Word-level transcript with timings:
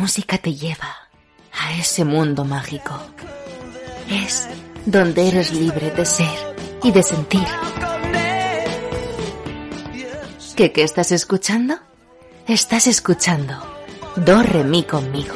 Música 0.00 0.38
te 0.38 0.54
lleva 0.54 0.96
a 1.52 1.74
ese 1.74 2.06
mundo 2.06 2.42
mágico. 2.44 2.98
Es 4.08 4.48
donde 4.86 5.28
eres 5.28 5.52
libre 5.52 5.90
de 5.90 6.06
ser 6.06 6.38
y 6.82 6.90
de 6.90 7.02
sentir. 7.02 7.46
¿Qué, 10.56 10.72
qué 10.72 10.82
estás 10.84 11.12
escuchando? 11.12 11.74
Estás 12.48 12.86
escuchando 12.86 13.54
Do 14.16 14.42
Re 14.42 14.64
Mi 14.64 14.84
conmigo. 14.84 15.34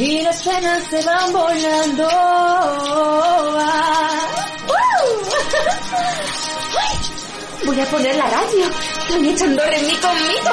Y 0.00 0.22
las 0.22 0.42
penas 0.42 0.82
se 0.90 1.02
van 1.02 1.32
volando. 1.32 2.08
Voy 7.66 7.80
a 7.80 7.86
poner 7.86 8.14
la 8.14 8.30
radio, 8.30 8.64
estoy 9.00 9.28
echando 9.28 9.64
remí 9.64 9.96
conmigo. 9.96 10.50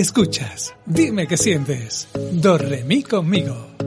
escuchas, 0.00 0.74
dime 0.86 1.26
que 1.26 1.36
sientes. 1.36 2.08
Do 2.32 2.56
re 2.56 2.84
mi 2.84 3.02
conmigo. 3.02 3.79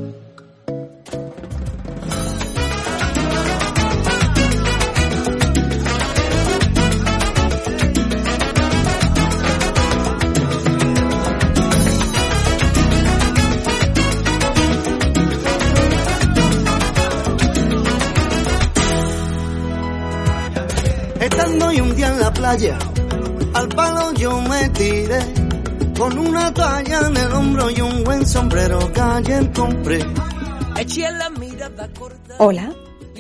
Hola, 32.39 32.73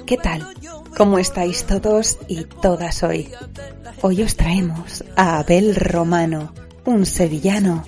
¿qué 0.05 0.17
tal? 0.17 0.47
¿Cómo 0.97 1.17
estáis 1.19 1.65
todos 1.65 2.17
y 2.27 2.43
todas 2.43 3.03
hoy? 3.03 3.31
Hoy 4.01 4.21
os 4.23 4.35
traemos 4.35 5.03
a 5.15 5.39
Abel 5.39 5.75
Romano, 5.75 6.53
un 6.85 7.05
sevillano 7.05 7.83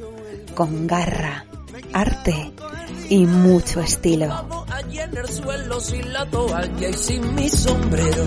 con 0.55 0.87
garra, 0.87 1.45
arte 1.93 2.53
y 3.09 3.25
mucho 3.25 3.81
estilo. 3.81 4.65
Allí 4.71 4.99
en 4.99 5.17
el 5.17 5.27
suelo 5.27 5.79
sin 5.79 6.13
la 6.13 6.25
toalla 6.29 6.89
y 6.89 6.93
sin 6.93 7.35
mi 7.35 7.49
sombrero. 7.49 8.25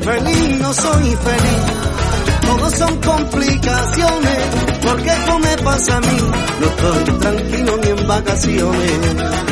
Feliz 0.00 0.60
no 0.60 0.72
soy 0.74 1.16
feliz, 1.16 1.62
todo 2.42 2.70
son 2.70 2.96
complicaciones, 3.00 4.46
porque 4.82 5.08
esto 5.08 5.38
me 5.38 5.56
pasa 5.58 5.96
a 5.96 6.00
mí, 6.00 6.18
no 6.60 6.66
estoy 6.66 7.18
tranquilo 7.18 7.76
ni 7.82 7.88
en 7.88 8.06
vacaciones. 8.06 9.00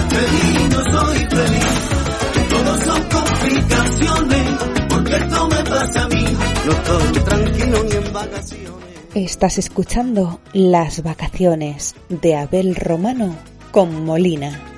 Feliz 0.08 0.68
no 0.70 0.98
soy 0.98 1.18
feliz, 1.18 2.48
todo 2.48 2.76
son 2.84 3.02
complicaciones, 3.02 4.48
porque 4.88 5.16
esto 5.16 5.48
me 5.48 5.64
pasa 5.64 6.02
a 6.02 6.08
mí, 6.08 6.24
no 6.66 6.72
estoy 6.72 7.22
tranquilo 7.24 7.84
ni 7.84 7.92
en 7.92 8.12
vacaciones. 8.12 8.78
Estás 9.14 9.58
escuchando 9.58 10.40
Las 10.52 11.02
vacaciones 11.02 11.94
de 12.08 12.36
Abel 12.36 12.76
Romano 12.76 13.34
con 13.72 14.04
Molina. 14.04 14.77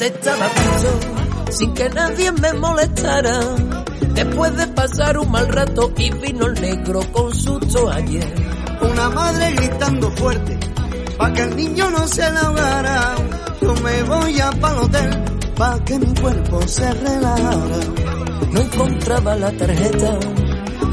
Estaba 0.00 0.48
piso, 0.48 1.50
sin 1.50 1.74
que 1.74 1.88
nadie 1.90 2.32
me 2.32 2.52
molestara. 2.54 3.40
Después 4.14 4.56
de 4.56 4.66
pasar 4.68 5.18
un 5.18 5.30
mal 5.30 5.48
rato 5.48 5.92
y 5.96 6.10
vino 6.10 6.46
el 6.46 6.60
negro 6.60 7.00
con 7.12 7.34
su 7.34 7.58
toalla. 7.60 8.26
Una 8.80 9.10
madre 9.10 9.52
gritando 9.52 10.10
fuerte, 10.12 10.58
pa' 11.16 11.32
que 11.32 11.42
el 11.42 11.56
niño 11.56 11.90
no 11.90 12.06
se 12.08 12.22
ahogara. 12.22 13.14
Yo 13.60 13.74
me 13.74 14.02
voy 14.04 14.40
a 14.40 14.50
pa'l 14.52 14.78
hotel, 14.78 15.24
pa' 15.56 15.78
que 15.84 15.98
mi 15.98 16.14
cuerpo 16.14 16.62
se 16.66 16.92
relajara. 16.92 17.78
No 18.52 18.60
encontraba 18.60 19.36
la 19.36 19.50
tarjeta 19.52 20.18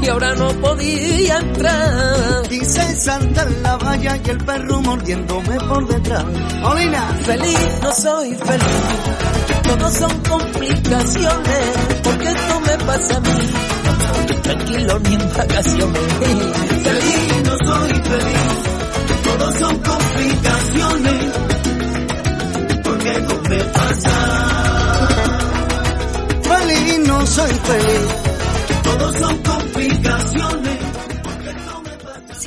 y 0.02 0.08
ahora 0.08 0.34
no 0.34 0.48
podía 0.60 1.38
entrar. 1.38 2.48
Quise 2.48 2.96
saltar 2.96 3.50
la 3.62 3.76
valla 3.76 4.18
y 4.24 4.30
el 4.30 4.38
perro 4.38 4.80
mordiéndome 4.82 5.56
por 5.60 5.86
detrás. 5.86 6.24
Molina, 6.60 7.08
Feliz 7.24 7.78
no 7.82 7.92
soy 7.92 8.34
feliz, 8.34 8.82
todo 9.62 9.90
son 9.90 10.18
complicaciones, 10.28 11.66
porque 12.02 12.28
esto 12.28 12.60
me 12.60 12.84
pasa 12.84 13.16
a 13.16 13.20
mí. 13.20 13.28
No 13.84 14.20
estoy 14.20 14.36
tranquilo 14.42 14.98
ni 15.00 15.14
en 15.14 15.32
vacaciones. 15.36 16.00
feliz 16.82 17.42
no 17.44 17.56
soy 17.66 17.90
feliz, 17.90 18.11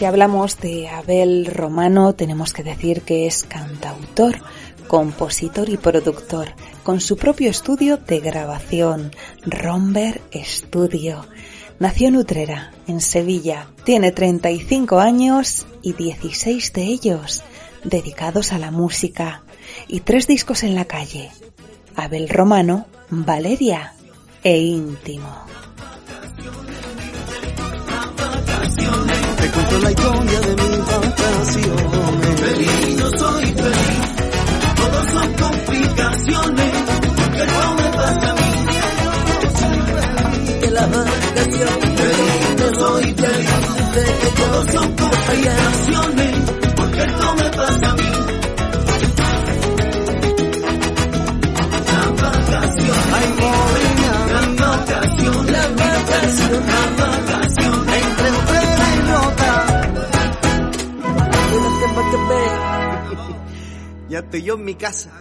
Hablamos 0.05 0.59
de 0.59 0.87
Abel 0.87 1.47
Romano, 1.47 2.13
tenemos 2.13 2.53
que 2.53 2.63
decir 2.63 3.01
que 3.01 3.25
es 3.25 3.43
cantautor, 3.43 4.39
compositor 4.87 5.69
y 5.69 5.77
productor, 5.77 6.49
con 6.83 7.01
su 7.01 7.17
propio 7.17 7.49
estudio 7.49 7.97
de 7.97 8.19
grabación, 8.19 9.11
Romber 9.43 10.21
Studio. 10.33 11.25
Nació 11.79 12.09
en 12.09 12.17
Utrera, 12.17 12.71
en 12.87 13.01
Sevilla. 13.01 13.69
Tiene 13.83 14.11
35 14.11 14.99
años 14.99 15.65
y 15.81 15.93
16 15.93 16.73
de 16.73 16.83
ellos 16.83 17.43
dedicados 17.83 18.53
a 18.53 18.59
la 18.59 18.71
música 18.71 19.43
y 19.87 20.01
tres 20.01 20.27
discos 20.27 20.63
en 20.63 20.75
la 20.75 20.85
calle. 20.85 21.31
Abel 21.95 22.29
Romano, 22.29 22.85
Valeria 23.09 23.93
e 24.43 24.57
Íntimo. 24.57 25.45
Te 29.45 29.51
cuento 29.51 29.77
la 29.77 29.91
historia 29.91 30.39
de 30.39 30.55
mis 30.55 30.79
vacaciones. 30.79 32.41
Feliz, 32.41 32.97
yo 32.97 33.09
soy 33.15 33.45
feliz. 33.45 33.99
Todos 34.75 35.05
son 35.13 35.33
complicaciones. 35.33 36.71
Que 37.35 37.45
no 37.45 37.75
me 37.75 37.87
pasa 37.95 38.31
a 38.31 38.33
mí. 38.33 38.49
La 40.71 40.85
vacación. 40.87 41.79
Feliz, 41.95 42.55
yo 42.57 42.69
soy 42.79 43.03
feliz. 43.13 43.49
Que 43.93 44.29
todos 44.41 44.65
son 44.73 44.87
complicaciones. 44.95 46.33
Porque 46.75 47.05
no 47.05 47.35
me 47.35 47.49
pasa 47.51 47.91
a 47.91 47.93
mí. 47.93 48.09
La 51.91 52.01
vacación. 52.23 52.97
Ay, 53.13 53.27
morena, 53.41 54.11
la 54.33 54.41
vacación. 54.65 55.45
La 55.51 55.67
vacación. 55.67 56.51
La 56.51 56.81
vacación. 56.97 57.14
Ya 64.15 64.21
estoy 64.21 64.43
yo 64.43 64.53
en 64.53 64.63
mi 64.63 64.75
casa. 64.75 65.11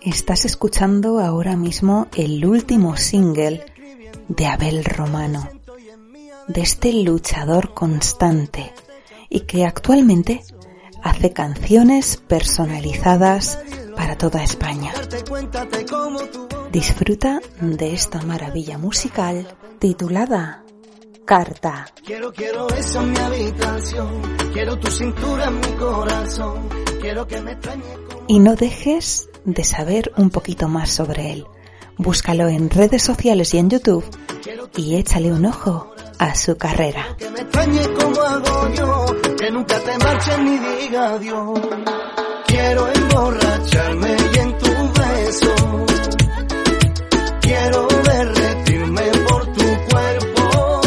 Estás 0.00 0.46
escuchando 0.46 1.20
ahora 1.20 1.54
mismo 1.54 2.08
el 2.16 2.44
último 2.44 2.96
single 2.96 3.64
de 4.26 4.46
Abel 4.48 4.84
Romano, 4.84 5.48
de 6.48 6.60
este 6.60 6.92
luchador 6.92 7.72
constante 7.72 8.72
y 9.28 9.42
que 9.42 9.64
actualmente 9.64 10.42
hace 11.04 11.32
canciones 11.32 12.16
personalizadas 12.16 13.60
para 13.94 14.18
toda 14.18 14.42
España. 14.42 14.92
Disfruta 16.72 17.40
de 17.60 17.92
esta 17.92 18.22
maravilla 18.22 18.78
musical 18.78 19.46
titulada 19.80 20.62
Carta. 21.24 21.86
Quiero, 22.04 22.32
quiero 22.32 22.68
eso 22.68 23.00
en 23.02 23.10
mi 23.10 23.18
habitación. 23.18 24.22
Quiero 24.52 24.78
tu 24.78 24.90
cintura 24.90 25.46
en 25.46 25.60
mi 25.60 25.72
corazón. 25.78 26.68
Quiero 27.00 27.26
que 27.26 27.40
me 27.40 27.52
extrañe 27.52 27.82
como 28.08 28.24
Y 28.28 28.38
no 28.38 28.54
dejes 28.54 29.28
de 29.44 29.64
saber 29.64 30.12
un 30.16 30.30
poquito 30.30 30.68
más 30.68 30.90
sobre 30.90 31.32
él. 31.32 31.46
Búscalo 31.96 32.48
en 32.48 32.70
redes 32.70 33.02
sociales 33.02 33.52
y 33.54 33.58
en 33.58 33.70
YouTube 33.70 34.04
y 34.76 34.96
échale 34.96 35.32
un 35.32 35.46
ojo 35.46 35.92
a 36.18 36.34
su 36.34 36.56
carrera. 36.56 37.16
que 37.18 37.30
me 37.30 37.40
extrañe 37.40 37.92
como 37.94 38.20
hago 38.20 38.74
yo. 38.74 39.06
Que 39.36 39.50
nunca 39.50 39.78
te 39.80 39.98
marches 39.98 40.38
ni 40.38 40.58
diga 40.58 41.14
adiós. 41.14 41.60
Quiero 42.46 42.92
emborracharme 42.92 44.16
y 44.34 44.38
en 44.38 44.58
tu 44.58 45.00
beso. 45.00 45.54
Quiero 47.50 47.88
derretirme 47.88 49.02
por 49.28 49.44
tu 49.46 49.64
cuerpo. 49.90 50.80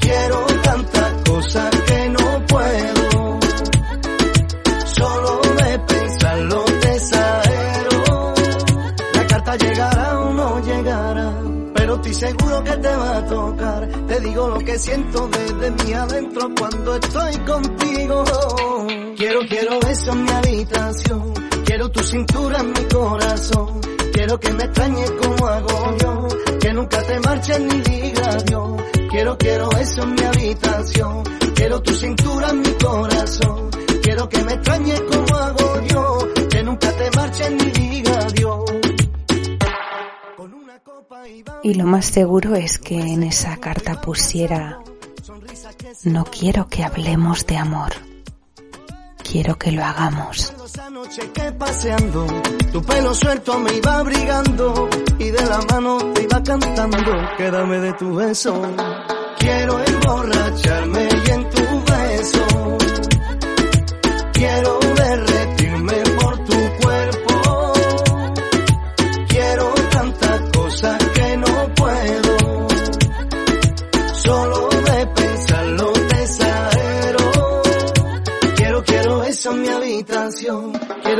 Quiero 0.00 0.46
tantas 0.64 1.12
cosas 1.30 1.70
que 1.86 2.08
no 2.08 2.46
puedo. 2.48 3.38
Solo 4.86 5.40
de 5.54 5.78
pensarlo 5.78 6.64
te 6.64 6.96
exagero. 6.96 8.34
La 9.14 9.26
carta 9.28 9.56
llegará 9.56 10.18
o 10.18 10.34
no 10.34 10.60
llegará, 10.64 11.32
pero 11.76 11.94
estoy 11.94 12.14
seguro 12.14 12.64
que 12.64 12.76
te 12.76 12.96
va 12.96 13.16
a 13.16 13.26
tocar. 13.26 13.88
Te 14.08 14.18
digo 14.20 14.48
lo 14.48 14.58
que 14.58 14.78
siento 14.80 15.28
desde 15.28 15.70
mi 15.84 15.92
adentro 15.92 16.50
cuando 16.58 16.96
estoy 16.96 17.36
contigo. 17.46 18.24
Quiero, 19.16 19.40
quiero 19.48 19.80
eso 19.80 20.10
en 20.10 20.24
mi 20.24 20.30
habitación. 20.32 21.34
Quiero 21.64 21.88
tu 21.88 22.02
cintura 22.02 22.58
en 22.58 22.72
mi 22.72 22.84
corazón. 22.92 23.80
Quiero 24.14 24.38
que 24.38 24.52
me 24.52 24.62
extrañes 24.62 25.10
como 25.10 25.46
hago 25.48 25.96
yo. 25.98 26.28
Que 26.60 26.72
nunca 26.72 27.02
te 27.02 27.20
marches 27.20 27.60
ni 27.60 27.80
diga 27.80 28.30
adiós. 28.30 28.82
Quiero, 29.10 29.36
quiero 29.36 29.68
eso 29.72 30.02
en 30.04 30.14
mi 30.14 30.22
habitación. 30.22 31.24
Quiero 31.56 31.82
tu 31.82 31.92
cintura 31.94 32.50
en 32.50 32.60
mi 32.60 32.72
corazón. 32.74 33.70
Quiero 34.02 34.28
que 34.28 34.44
me 34.44 34.52
extrañes 34.52 35.00
como 35.00 35.36
hago 35.36 35.80
yo. 35.86 36.18
Que 36.48 36.62
nunca 36.62 36.92
te 36.92 37.10
marches 37.16 37.50
ni 37.50 37.70
diga 37.72 38.18
adiós. 38.18 38.64
Con 40.36 40.54
una 40.54 40.78
copa 40.78 41.28
y 41.28 41.42
vamos 41.42 41.64
Y 41.64 41.74
lo 41.74 41.84
más 41.84 42.04
seguro 42.06 42.54
es 42.54 42.78
que 42.78 43.00
en 43.00 43.24
esa 43.24 43.56
carta 43.56 44.00
pusiera 44.00 44.78
No 46.04 46.24
quiero 46.24 46.68
que 46.68 46.84
hablemos 46.84 47.46
de 47.46 47.56
amor. 47.56 47.92
Quiero 49.28 49.56
que 49.58 49.72
lo 49.72 49.84
hagamos. 49.84 50.52
Noche 50.92 51.22
que 51.32 51.50
paseando, 51.52 52.26
tu 52.70 52.82
pelo 52.82 53.14
suelto 53.14 53.58
me 53.58 53.72
iba 53.74 53.98
abrigando 53.98 54.88
y 55.18 55.30
de 55.30 55.44
la 55.44 55.60
mano 55.70 55.98
te 56.12 56.22
iba 56.22 56.42
cantando, 56.42 57.12
quédame 57.36 57.80
de 57.80 57.92
tu 57.94 58.14
beso. 58.14 58.62
Quiero 59.38 59.84
emborracharme 59.84 61.03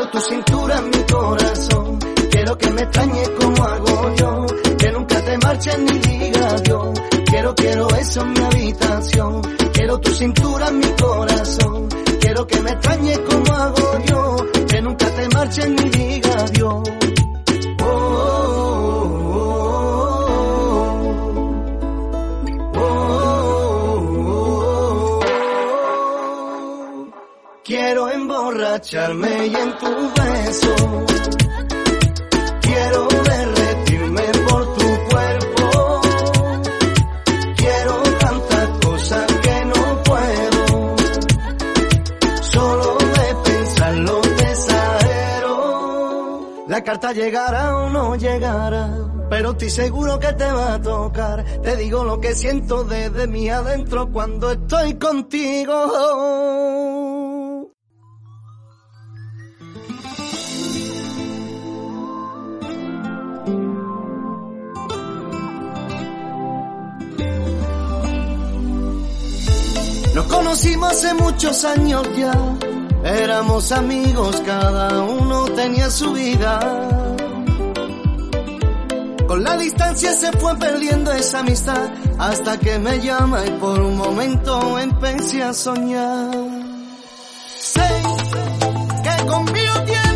Quiero 0.05 0.21
tu 0.21 0.29
cintura 0.29 0.77
en 0.77 0.91
mi 0.91 1.03
corazón. 1.11 1.99
Quiero 2.31 2.59
que 2.59 2.71
me 2.73 2.83
extrañes 2.83 3.31
como 3.41 3.65
hago 3.65 4.15
yo. 4.17 4.47
Que 4.77 4.93
nunca 4.93 5.21
te 5.23 5.39
marches 5.39 5.79
ni 5.79 5.99
diga 5.99 6.49
adiós. 6.51 7.01
Quiero, 7.25 7.55
quiero 7.55 7.89
eso 7.89 8.21
en 8.21 8.33
mi 8.33 8.41
habitación. 8.41 9.41
Quiero 9.73 9.99
tu 10.01 10.11
cintura 10.11 10.69
en 10.69 10.79
mi 10.79 10.87
corazón. 11.01 11.89
Quiero 12.21 12.47
que 12.47 12.61
me 12.61 12.71
extrañes 12.73 13.19
como 13.21 13.53
hago 13.55 13.99
yo. 14.05 14.37
Que 14.67 14.83
nunca 14.83 15.07
te 15.09 15.29
marches 15.31 15.69
ni 15.71 15.89
diga 15.89 16.35
adiós. 16.39 16.83
Emborracharme 28.75 29.47
y 29.47 29.55
en 29.55 29.79
tu 29.79 29.87
beso. 29.87 30.75
Quiero 32.61 33.07
derretirme 33.09 34.23
por 34.49 34.75
tu 34.75 34.99
cuerpo. 35.11 36.01
Quiero 37.57 38.03
tantas 38.19 38.69
cosas 38.85 39.27
que 39.43 39.65
no 39.67 40.03
puedo. 40.03 40.97
Solo 42.43 42.99
de 42.99 43.35
pensarlo 43.45 44.21
te 44.21 44.51
exagero. 44.51 45.55
La 46.69 46.83
carta 46.83 47.13
llegará 47.13 47.77
o 47.77 47.91
no 47.91 48.17
llegará. 48.17 48.91
Pero 49.31 49.53
estoy 49.53 49.71
seguro 49.71 50.19
que 50.19 50.33
te 50.33 50.51
va 50.51 50.75
a 50.75 50.83
tocar. 50.83 51.45
Te 51.63 51.77
digo 51.77 52.03
lo 52.05 52.21
que 52.21 52.35
siento 52.35 52.83
desde 52.85 53.29
mi 53.29 53.49
adentro 53.49 54.11
cuando 54.11 54.51
estoy 54.51 54.95
contigo. 54.95 57.04
Conocimos 70.55 70.93
hace 70.93 71.15
muchos 71.15 71.65
años 71.65 72.07
ya. 72.17 72.33
Éramos 73.05 73.73
amigos, 73.73 74.41
cada 74.47 75.03
uno 75.03 75.47
tenía 75.47 75.91
su 75.91 76.13
vida. 76.13 76.61
Con 79.27 79.43
la 79.43 79.57
distancia 79.57 80.13
se 80.13 80.31
fue 80.39 80.57
perdiendo 80.57 81.11
esa 81.11 81.41
amistad 81.41 81.91
hasta 82.21 82.57
que 82.61 82.79
me 82.79 83.01
llama 83.01 83.45
y 83.45 83.51
por 83.59 83.81
un 83.81 83.97
momento 83.97 84.79
empecé 84.79 85.43
a 85.43 85.53
soñar. 85.53 86.31
Sé 87.59 87.89
que 89.03 89.27
conmigo 89.27 89.75
tiene 89.87 90.14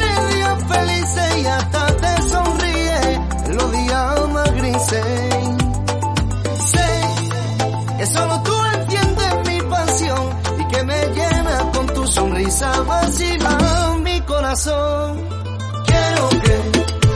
Quiero 14.61 16.29
que 16.43 16.57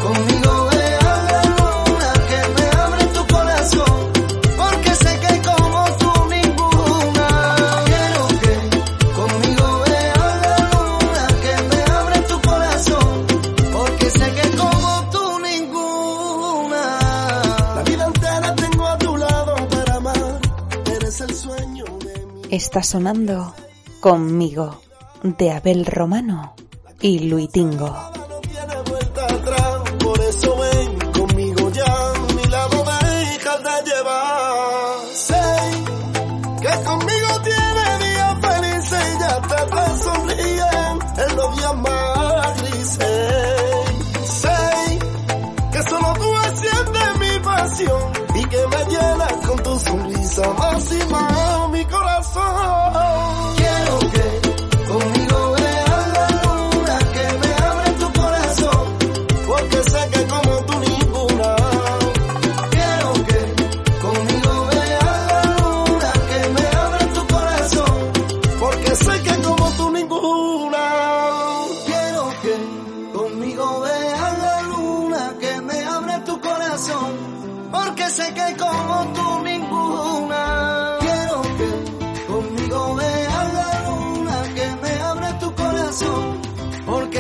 conmigo 0.01 0.69
veas 0.71 1.21
la 1.33 1.43
luna 1.59 2.13
que 2.29 2.41
me 2.55 2.67
abre 2.81 3.05
tu 3.07 3.27
corazón, 3.35 4.13
porque 4.57 4.91
sé 4.95 5.13
que 5.19 5.43
como 5.43 5.85
tú 5.99 6.13
ninguna. 6.31 7.29
Quiero 7.91 8.29
que 8.43 8.55
conmigo 9.17 9.67
veas 9.89 10.35
la 10.47 10.57
luna 10.71 11.27
que 11.43 11.55
me 11.71 11.83
abre 11.93 12.19
tu 12.29 12.41
corazón, 12.43 13.27
porque 13.73 14.11
sé 14.11 14.35
que 14.35 14.57
como 14.57 15.11
tú 15.11 15.39
ninguna. 15.41 16.83
La 17.75 17.83
vida 17.83 18.07
entera 18.07 18.55
tengo 18.55 18.87
a 18.87 18.99
tu 18.99 19.17
lado 19.17 19.57
para 19.69 19.97
amar, 19.97 20.41
eres 20.95 21.21
el 21.21 21.35
sueño 21.35 21.85
de 22.05 22.25
mi 22.25 22.43
Está 22.55 22.85
sonando 22.85 23.53
conmigo 23.99 24.81
de 25.25 25.51
Abel 25.51 25.87
Romano 25.87 26.55
y 27.03 27.19
Luitingo. 27.29 28.12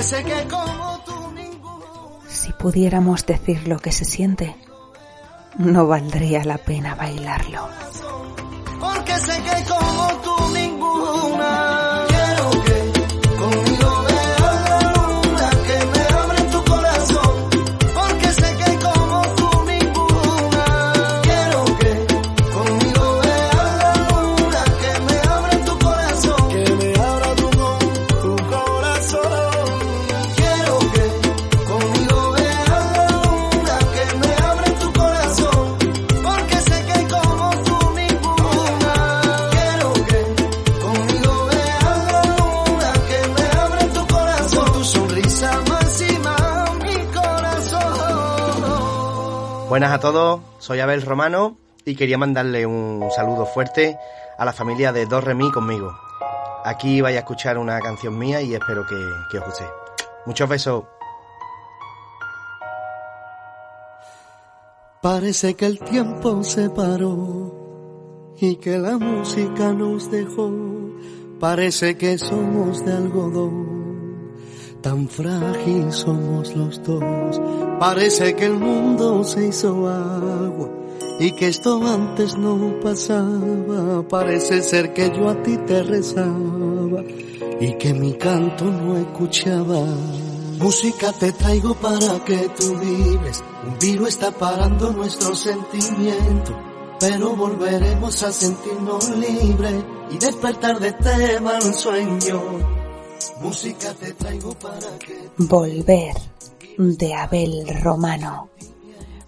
Porque 0.02 0.16
sé 0.16 0.24
que 0.24 0.48
como 0.48 0.98
tú 1.06 1.32
ninguna. 1.32 2.28
Si 2.28 2.52
pudiéramos 2.54 3.24
decir 3.24 3.68
lo 3.68 3.78
que 3.78 3.92
se 3.92 4.04
siente, 4.04 4.56
no 5.58 5.86
valdría 5.86 6.44
la 6.44 6.58
pena 6.58 6.96
bailarlo. 6.96 7.68
porque 8.80 9.12
sé 9.18 9.40
que 9.44 9.64
como 9.70 10.08
tú 10.24 10.31
Buenas 49.72 49.92
a 49.92 50.00
todos, 50.00 50.42
soy 50.58 50.80
Abel 50.80 51.00
Romano 51.00 51.56
y 51.86 51.96
quería 51.96 52.18
mandarle 52.18 52.66
un 52.66 53.08
saludo 53.16 53.46
fuerte 53.46 53.96
a 54.36 54.44
la 54.44 54.52
familia 54.52 54.92
de 54.92 55.06
Dos 55.06 55.24
Remí 55.24 55.50
conmigo. 55.50 55.96
Aquí 56.62 57.00
vais 57.00 57.16
a 57.16 57.20
escuchar 57.20 57.56
una 57.56 57.80
canción 57.80 58.18
mía 58.18 58.42
y 58.42 58.52
espero 58.52 58.84
que, 58.86 58.96
que 59.30 59.38
os 59.38 59.46
guste. 59.46 59.64
Muchos 60.26 60.46
besos. 60.46 60.84
Parece 65.00 65.54
que 65.54 65.64
el 65.64 65.78
tiempo 65.78 66.44
se 66.44 66.68
paró 66.68 68.34
y 68.38 68.56
que 68.56 68.76
la 68.76 68.98
música 68.98 69.72
nos 69.72 70.10
dejó. 70.10 70.52
Parece 71.40 71.96
que 71.96 72.18
somos 72.18 72.84
de 72.84 72.92
algodón, 72.92 73.81
tan 74.82 75.08
frágil 75.08 75.92
somos 75.92 76.54
los 76.56 76.82
dos. 76.82 77.40
Parece 77.78 78.34
que 78.34 78.46
el 78.46 78.54
mundo 78.54 79.24
se 79.24 79.46
hizo 79.46 79.88
agua 79.88 80.70
y 81.20 81.32
que 81.32 81.48
esto 81.48 81.80
antes 81.86 82.36
no 82.36 82.80
pasaba. 82.82 84.02
Parece 84.08 84.60
ser 84.62 84.92
que 84.92 85.10
yo 85.16 85.28
a 85.30 85.42
ti 85.42 85.56
te 85.58 85.82
rezaba 85.84 87.02
y 87.60 87.78
que 87.78 87.94
mi 87.94 88.14
canto 88.14 88.64
no 88.64 88.98
escuchaba. 88.98 89.86
Música 90.58 91.12
te 91.12 91.32
traigo 91.32 91.74
para 91.74 92.24
que 92.24 92.50
tú 92.58 92.76
vibres. 92.76 93.42
Un 93.66 93.78
virus 93.78 94.08
está 94.08 94.32
parando 94.32 94.92
nuestro 94.92 95.34
sentimiento. 95.34 96.58
Pero 96.98 97.34
volveremos 97.34 98.22
a 98.22 98.30
sentirnos 98.30 99.08
libres 99.16 99.84
y 100.10 100.18
despertar 100.18 100.78
de 100.78 100.88
este 100.88 101.40
mal 101.40 101.62
sueño. 101.74 102.71
Música 103.40 103.94
te 103.94 104.12
traigo 104.14 104.52
para 104.58 104.98
que 104.98 105.30
Volver 105.36 106.14
de 106.78 107.14
Abel 107.14 107.66
Romano. 107.82 108.50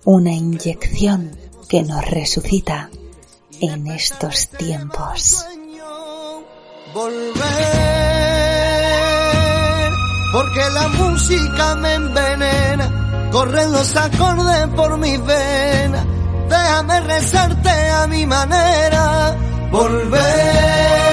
Una 0.05 0.33
inyección 0.33 1.37
que 1.69 1.83
nos 1.83 2.05
resucita 2.11 2.91
en 3.61 3.87
estos 3.87 4.49
tiempos. 4.49 5.45
volver. 6.93 7.35
Porque 10.33 10.71
la 10.73 10.89
música 10.89 11.77
me 11.77 11.95
envenena, 11.95 13.29
corren 13.31 13.73
los 13.73 13.97
acordes 13.97 14.69
por 14.75 14.99
mis 14.99 15.25
venas. 15.25 16.07
Déjame 16.49 17.01
rezarte 17.01 17.91
a 17.91 18.07
mi 18.09 18.27
manera, 18.27 19.37
volver. 19.71 21.04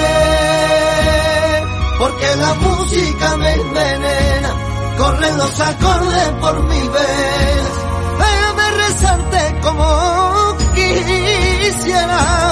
Porque 2.02 2.34
la 2.34 2.54
música 2.54 3.36
me 3.36 3.52
envenena, 3.54 4.50
corren 4.98 5.38
los 5.38 5.60
acordes 5.60 6.28
por 6.40 6.60
mis 6.64 6.92
venas. 6.92 7.72
Déjame 8.18 8.70
rezarte 8.72 9.60
como 9.62 10.56
quisieras. 10.74 12.51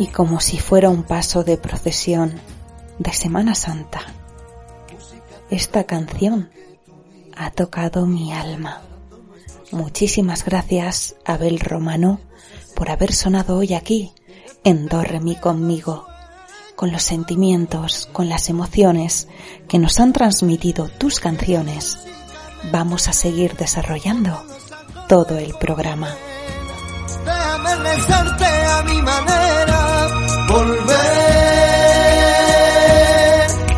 Y 0.00 0.06
como 0.06 0.40
si 0.40 0.56
fuera 0.58 0.88
un 0.88 1.02
paso 1.02 1.44
de 1.44 1.58
procesión 1.58 2.40
de 2.98 3.12
Semana 3.12 3.54
Santa, 3.54 4.00
esta 5.50 5.84
canción 5.84 6.48
ha 7.36 7.50
tocado 7.50 8.06
mi 8.06 8.32
alma. 8.32 8.80
Muchísimas 9.72 10.42
gracias, 10.46 11.16
Abel 11.26 11.60
Romano, 11.60 12.18
por 12.74 12.88
haber 12.88 13.12
sonado 13.12 13.58
hoy 13.58 13.74
aquí, 13.74 14.14
en 14.64 14.86
Do 14.86 15.02
Re 15.02 15.20
Mi 15.20 15.36
conmigo, 15.36 16.06
con 16.76 16.92
los 16.92 17.02
sentimientos, 17.02 18.08
con 18.10 18.30
las 18.30 18.48
emociones 18.48 19.28
que 19.68 19.78
nos 19.78 20.00
han 20.00 20.14
transmitido 20.14 20.88
tus 20.88 21.20
canciones. 21.20 21.98
Vamos 22.72 23.06
a 23.06 23.12
seguir 23.12 23.54
desarrollando 23.54 24.42
todo 25.08 25.36
el 25.36 25.52
programa. 25.56 26.16
Rezarte 27.62 28.44
a 28.44 28.82
mi 28.82 29.02
manera, 29.02 30.08
volver, 30.48 30.96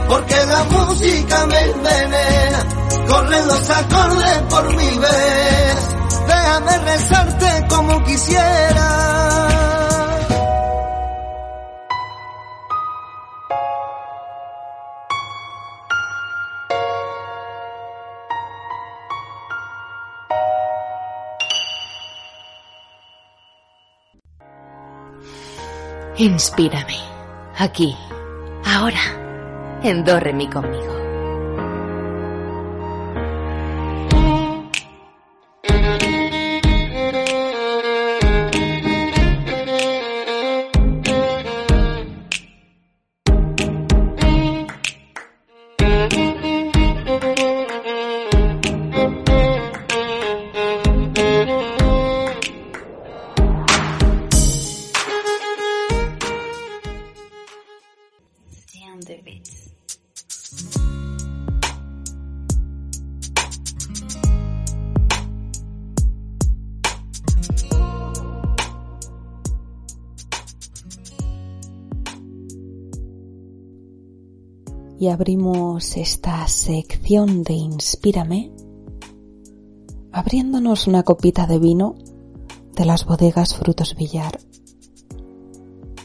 porque 0.09 0.47
la 0.47 0.65
música 0.65 1.47
me 1.47 1.61
envenena, 1.61 2.65
corren 3.09 3.47
los 3.49 3.71
acordes 3.71 4.43
por 4.51 4.77
mi 4.77 4.99
vez. 4.99 5.89
Déjame 6.27 6.79
rezarte 6.79 7.67
como 7.69 8.05
quisiera. 8.05 9.22
Inspírame. 26.23 26.99
Aquí. 27.59 27.97
Ahora. 28.65 29.01
En 29.83 30.05
mi 30.33 30.49
conmigo. 30.49 31.02
Abrimos 75.13 75.97
esta 75.97 76.47
sección 76.49 77.43
de 77.43 77.53
Inspírame 77.53 78.51
abriéndonos 80.11 80.87
una 80.87 81.03
copita 81.03 81.47
de 81.47 81.59
vino 81.59 81.95
de 82.75 82.85
las 82.85 83.05
bodegas 83.05 83.55
Frutos 83.55 83.95
Villar. 83.95 84.41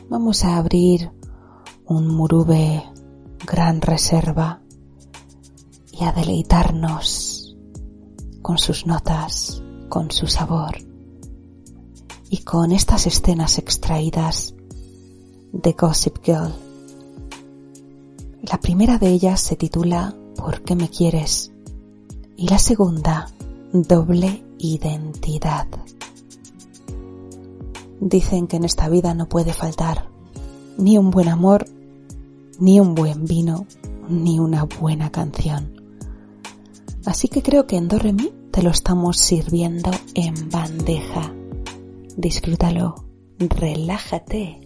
Vamos 0.09 0.43
a 0.43 0.57
abrir 0.57 1.11
un 1.85 2.07
murube 2.07 2.83
gran 3.45 3.81
reserva 3.81 4.61
y 5.91 6.03
a 6.03 6.11
deleitarnos 6.11 7.57
con 8.41 8.57
sus 8.57 8.85
notas, 8.85 9.63
con 9.89 10.11
su 10.11 10.27
sabor 10.27 10.77
y 12.29 12.39
con 12.39 12.71
estas 12.71 13.07
escenas 13.07 13.57
extraídas 13.57 14.53
de 15.53 15.71
Gossip 15.71 16.17
Girl. 16.23 16.66
La 18.49 18.59
primera 18.59 18.97
de 18.97 19.09
ellas 19.09 19.41
se 19.41 19.57
titula 19.57 20.15
¿Por 20.37 20.61
qué 20.61 20.75
me 20.75 20.89
quieres? 20.89 21.51
y 22.37 22.47
la 22.47 22.59
segunda 22.59 23.29
Doble 23.73 24.43
identidad. 24.59 25.67
Dicen 27.99 28.47
que 28.47 28.55
en 28.55 28.63
esta 28.63 28.87
vida 28.87 29.13
no 29.13 29.27
puede 29.27 29.51
faltar 29.51 30.07
ni 30.77 30.97
un 30.97 31.11
buen 31.11 31.27
amor, 31.27 31.65
ni 32.59 32.79
un 32.79 32.95
buen 32.95 33.25
vino, 33.25 33.65
ni 34.07 34.39
una 34.39 34.63
buena 34.63 35.11
canción. 35.11 35.81
Así 37.05 37.27
que 37.27 37.41
creo 37.41 37.67
que 37.67 37.75
en 37.75 37.89
Do 37.89 37.99
Re 37.99 38.13
Mi 38.13 38.31
te 38.51 38.63
lo 38.63 38.69
estamos 38.69 39.17
sirviendo 39.17 39.91
en 40.13 40.49
bandeja. 40.49 41.33
Disfrútalo, 42.15 43.03
relájate 43.39 44.61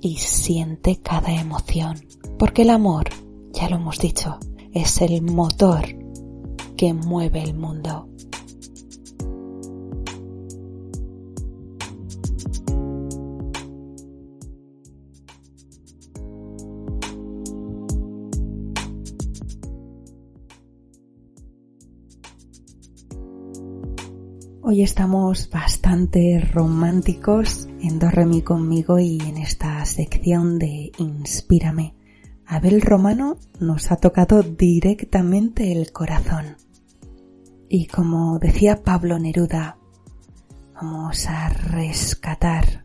y 0.00 0.16
siente 0.16 0.96
cada 1.02 1.32
emoción. 1.32 1.96
Porque 2.38 2.62
el 2.62 2.70
amor, 2.70 3.04
ya 3.52 3.68
lo 3.70 3.76
hemos 3.76 3.98
dicho, 3.98 4.38
es 4.72 5.00
el 5.00 5.22
motor 5.22 5.84
que 6.76 6.92
mueve 6.92 7.42
el 7.42 7.54
mundo. 7.54 8.08
Hoy 24.68 24.82
estamos 24.82 25.48
bastante 25.48 26.40
románticos 26.52 27.66
en 27.80 27.98
Do 27.98 28.10
Re 28.10 28.26
Mi 28.26 28.42
conmigo 28.42 28.98
y 28.98 29.20
en 29.20 29.38
esta 29.38 29.82
sección 29.86 30.58
de 30.58 30.92
Inspírame. 30.98 31.95
Abel 32.48 32.80
Romano 32.80 33.38
nos 33.58 33.90
ha 33.90 33.96
tocado 33.96 34.42
directamente 34.42 35.72
el 35.72 35.90
corazón. 35.90 36.56
Y 37.68 37.86
como 37.86 38.38
decía 38.38 38.84
Pablo 38.84 39.18
Neruda, 39.18 39.78
vamos 40.72 41.26
a 41.26 41.48
rescatar 41.48 42.84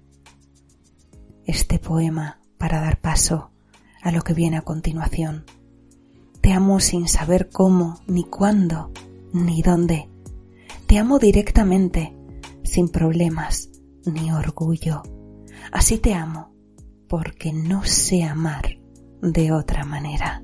este 1.45 1.77
poema 1.77 2.39
para 2.57 2.81
dar 2.81 2.99
paso 3.01 3.51
a 4.01 4.11
lo 4.11 4.23
que 4.23 4.33
viene 4.33 4.57
a 4.57 4.63
continuación. 4.63 5.45
Te 6.41 6.53
amo 6.53 6.79
sin 6.79 7.07
saber 7.07 7.49
cómo, 7.51 7.99
ni 8.07 8.23
cuándo, 8.23 8.91
ni 9.31 9.61
dónde. 9.61 10.09
Te 10.87 10.97
amo 10.97 11.19
directamente, 11.19 12.17
sin 12.63 12.89
problemas 12.89 13.69
ni 14.07 14.31
orgullo. 14.31 15.03
Así 15.71 15.99
te 15.99 16.15
amo, 16.15 16.51
porque 17.07 17.53
no 17.53 17.83
sé 17.83 18.23
amar 18.23 18.80
de 19.21 19.51
otra 19.51 19.85
manera. 19.85 20.43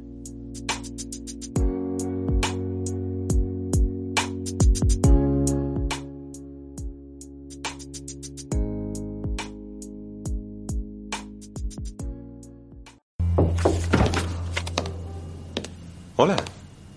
Hola, 16.20 16.36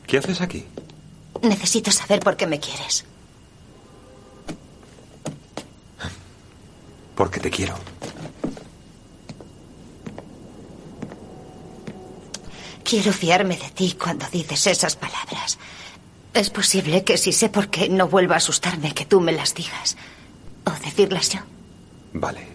¿qué 0.06 0.18
haces 0.18 0.40
aquí? 0.40 0.64
Necesito 1.42 1.90
saber 1.90 2.20
por 2.20 2.36
qué 2.36 2.46
me 2.46 2.58
quieres. 2.58 3.04
Porque 7.14 7.38
te 7.40 7.50
quiero. 7.50 7.74
Quiero 12.90 13.12
fiarme 13.12 13.57
de 13.57 13.70
ti 13.70 13.96
cuando 13.96 14.26
dices 14.33 14.66
esas 14.66 14.96
palabras. 14.96 15.61
Es 16.35 16.50
posible 16.50 17.05
que 17.05 17.16
si 17.18 17.33
sé 17.33 17.48
por 17.48 17.68
qué 17.68 17.88
no 17.88 18.09
vuelva 18.09 18.35
a 18.35 18.38
asustarme 18.38 18.92
que 18.92 19.07
tú 19.07 19.20
me 19.20 19.31
las 19.31 19.55
digas. 19.55 19.96
O 20.64 20.72
decirlas 20.85 21.31
yo. 21.31 21.38
Vale. 22.14 22.48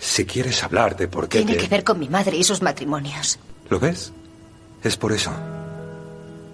Si 0.00 0.24
quieres 0.24 0.62
hablar 0.62 0.96
de 0.96 1.06
por 1.06 1.28
qué 1.28 1.42
Tiene 1.42 1.52
te... 1.52 1.58
que 1.58 1.68
ver 1.68 1.84
con 1.84 1.98
mi 1.98 2.08
madre 2.08 2.38
y 2.38 2.44
sus 2.44 2.62
matrimonios. 2.62 3.38
¿Lo 3.68 3.78
ves? 3.78 4.10
Es 4.82 4.96
por 4.96 5.12
eso. 5.12 5.30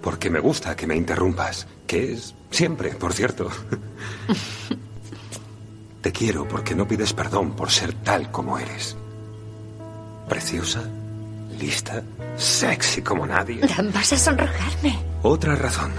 Porque 0.01 0.29
me 0.29 0.41
gusta 0.41 0.75
que 0.75 0.87
me 0.87 0.97
interrumpas. 0.97 1.67
Que 1.87 2.11
es 2.11 2.35
siempre, 2.51 2.89
por 2.95 3.13
cierto. 3.13 3.49
Te 6.01 6.11
quiero 6.11 6.45
porque 6.49 6.75
no 6.75 6.85
pides 6.85 7.13
perdón 7.13 7.55
por 7.55 7.71
ser 7.71 7.93
tal 7.93 8.29
como 8.29 8.59
eres. 8.59 8.97
Preciosa, 10.27 10.83
lista, 11.59 12.03
sexy 12.37 13.01
como 13.01 13.27
nadie. 13.27 13.61
Vas 13.93 14.13
a 14.13 14.17
sonrojarme. 14.17 14.97
Otra 15.21 15.55
razón. 15.55 15.91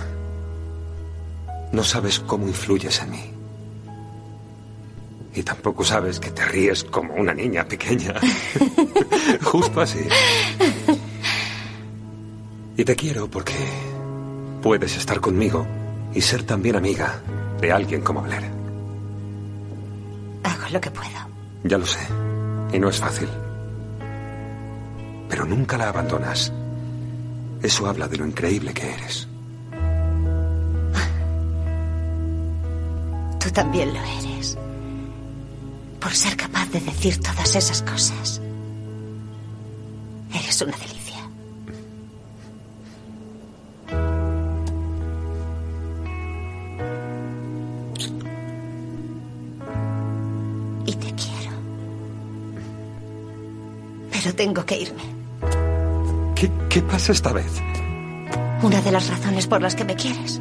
No 1.72 1.84
sabes 1.84 2.18
cómo 2.20 2.48
influyes 2.48 3.00
en 3.02 3.10
mí. 3.10 3.30
Y 5.34 5.42
tampoco 5.42 5.84
sabes 5.84 6.18
que 6.18 6.30
te 6.30 6.44
ríes 6.44 6.82
como 6.84 7.14
una 7.14 7.32
niña 7.32 7.64
pequeña. 7.64 8.14
Justo 9.42 9.80
así. 9.80 10.00
Y 12.76 12.84
te 12.84 12.96
quiero 12.96 13.30
porque 13.30 13.54
puedes 14.62 14.96
estar 14.96 15.20
conmigo 15.20 15.66
y 16.12 16.20
ser 16.20 16.42
también 16.42 16.76
amiga 16.76 17.20
de 17.60 17.70
alguien 17.70 18.00
como 18.00 18.22
Blair. 18.22 18.50
Hago 20.42 20.68
lo 20.72 20.80
que 20.80 20.90
puedo. 20.90 21.10
Ya 21.62 21.78
lo 21.78 21.86
sé. 21.86 22.00
Y 22.72 22.78
no 22.78 22.88
es 22.88 22.98
fácil 22.98 23.28
pero 25.40 25.56
nunca 25.56 25.78
la 25.78 25.88
abandonas. 25.88 26.52
Eso 27.62 27.86
habla 27.86 28.06
de 28.08 28.18
lo 28.18 28.26
increíble 28.26 28.74
que 28.74 28.92
eres. 28.92 29.26
Tú 33.42 33.50
también 33.50 33.88
lo 33.94 34.00
eres. 34.00 34.58
Por 35.98 36.12
ser 36.12 36.36
capaz 36.36 36.66
de 36.72 36.80
decir 36.80 37.22
todas 37.22 37.56
esas 37.56 37.80
cosas. 37.80 38.42
Eres 40.34 40.60
una 40.60 40.76
delicia. 40.76 41.30
Y 50.84 50.92
te 50.92 51.14
quiero. 51.14 51.56
Pero 54.12 54.34
tengo 54.34 54.66
que 54.66 54.78
irme. 54.78 55.19
¿Qué, 56.70 56.82
pasa 56.82 57.10
esta 57.10 57.32
vez? 57.32 57.60
Una 58.62 58.80
de 58.80 58.92
las 58.92 59.08
razones 59.08 59.48
por 59.48 59.60
las 59.60 59.74
que 59.74 59.84
me 59.84 59.96
quieres. 59.96 60.40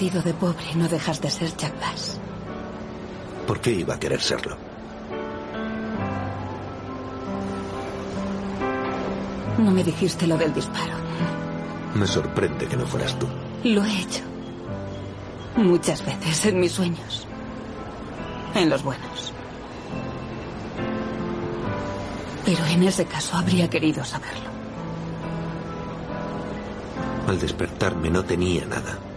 Vestido 0.00 0.22
de 0.22 0.32
pobre 0.32 0.74
no 0.76 0.88
dejas 0.88 1.20
de 1.20 1.30
ser 1.30 1.54
Jack 1.58 1.78
Bass. 1.78 2.18
¿Por 3.46 3.60
qué 3.60 3.70
iba 3.70 3.96
a 3.96 4.00
querer 4.00 4.18
serlo? 4.18 4.56
No 9.58 9.70
me 9.70 9.84
dijiste 9.84 10.26
lo 10.26 10.38
del 10.38 10.54
disparo. 10.54 10.94
Me 11.94 12.06
sorprende 12.06 12.66
que 12.66 12.78
no 12.78 12.86
fueras 12.86 13.18
tú. 13.18 13.26
Lo 13.64 13.84
he 13.84 14.00
hecho. 14.00 14.22
Muchas 15.56 16.02
veces 16.02 16.46
en 16.46 16.60
mis 16.60 16.72
sueños. 16.72 17.26
En 18.54 18.70
los 18.70 18.82
buenos. 18.82 19.34
Pero 22.46 22.64
en 22.64 22.84
ese 22.84 23.04
caso 23.04 23.36
habría 23.36 23.68
querido 23.68 24.02
saberlo. 24.02 24.48
Al 27.28 27.38
despertarme 27.38 28.08
no 28.08 28.24
tenía 28.24 28.64
nada. 28.64 29.09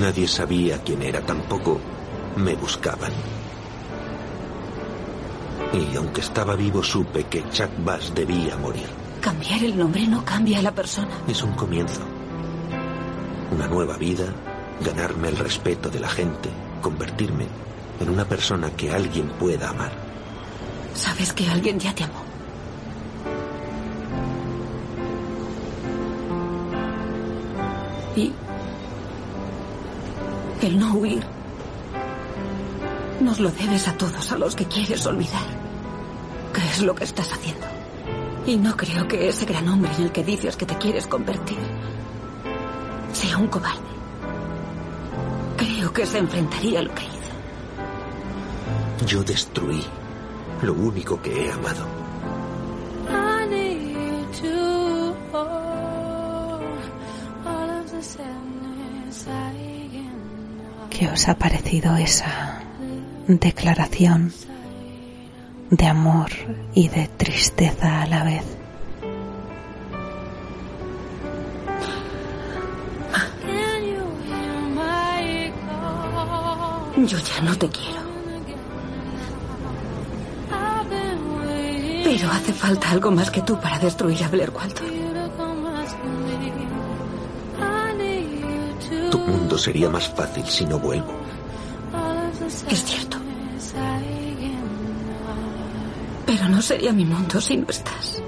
Nadie 0.00 0.28
sabía 0.28 0.82
quién 0.82 1.00
era, 1.02 1.22
tampoco 1.22 1.80
me 2.36 2.54
buscaban. 2.54 3.12
Y 5.72 5.96
aunque 5.96 6.20
estaba 6.20 6.54
vivo 6.54 6.82
supe 6.82 7.24
que 7.24 7.48
Chuck 7.48 7.70
Bass 7.78 8.14
debía 8.14 8.56
morir. 8.58 8.86
Cambiar 9.22 9.64
el 9.64 9.76
nombre 9.76 10.06
no 10.06 10.22
cambia 10.22 10.58
a 10.58 10.62
la 10.62 10.72
persona. 10.72 11.08
Es 11.26 11.42
un 11.42 11.52
comienzo. 11.52 12.02
Una 13.50 13.66
nueva 13.68 13.96
vida, 13.96 14.26
ganarme 14.84 15.28
el 15.28 15.38
respeto 15.38 15.88
de 15.88 16.00
la 16.00 16.08
gente, 16.08 16.50
convertirme 16.82 17.46
en 17.98 18.10
una 18.10 18.26
persona 18.26 18.70
que 18.70 18.92
alguien 18.92 19.28
pueda 19.30 19.70
amar. 19.70 19.92
Sabes 20.94 21.32
que 21.32 21.48
alguien 21.48 21.80
ya 21.80 21.94
te 21.94 22.04
amó. 22.04 22.22
Y 28.14 28.32
el 30.62 30.78
no 30.78 30.94
huir 30.94 31.22
nos 33.20 33.40
lo 33.40 33.50
debes 33.50 33.88
a 33.88 33.96
todos 33.96 34.30
a 34.30 34.38
los 34.38 34.54
que 34.54 34.66
quieres 34.66 35.04
olvidar. 35.06 35.42
¿Qué 36.52 36.60
es 36.60 36.82
lo 36.82 36.94
que 36.94 37.04
estás 37.04 37.32
haciendo? 37.32 37.66
Y 38.46 38.56
no 38.56 38.76
creo 38.76 39.08
que 39.08 39.28
ese 39.28 39.44
gran 39.44 39.68
hombre 39.68 39.90
en 39.96 40.04
el 40.04 40.12
que 40.12 40.22
dices 40.22 40.56
que 40.56 40.66
te 40.66 40.76
quieres 40.76 41.06
convertir 41.06 41.58
sea 43.12 43.38
un 43.38 43.48
cobarde. 43.48 43.80
Creo 45.56 45.92
que 45.92 46.06
se 46.06 46.18
enfrentaría 46.18 46.80
a 46.80 46.82
lo 46.82 46.94
que 46.94 47.04
hizo. 47.04 49.06
Yo 49.06 49.22
destruí 49.22 49.82
lo 50.62 50.74
único 50.74 51.20
que 51.20 51.46
he 51.46 51.52
amado. 51.52 52.05
¿Qué 60.98 61.08
os 61.08 61.28
ha 61.28 61.34
parecido 61.34 61.94
esa 61.96 62.62
declaración 63.28 64.32
de 65.68 65.86
amor 65.86 66.30
y 66.72 66.88
de 66.88 67.06
tristeza 67.08 68.00
a 68.00 68.06
la 68.06 68.24
vez? 68.24 68.44
Yo 76.96 77.18
ya 77.18 77.42
no 77.42 77.58
te 77.58 77.68
quiero. 77.68 78.00
Pero 82.04 82.30
hace 82.30 82.52
falta 82.54 82.90
algo 82.90 83.10
más 83.10 83.30
que 83.30 83.42
tú 83.42 83.60
para 83.60 83.78
destruir 83.78 84.24
a 84.24 84.28
Blair 84.28 84.48
Walton. 84.48 84.95
Sería 89.58 89.88
más 89.90 90.08
fácil 90.08 90.44
si 90.46 90.64
no 90.64 90.78
vuelvo. 90.78 91.12
Es 92.70 92.84
cierto. 92.84 93.18
Pero 96.26 96.48
no 96.48 96.60
sería 96.60 96.92
mi 96.92 97.04
mundo 97.04 97.40
si 97.40 97.56
no 97.56 97.66
estás. 97.68 98.22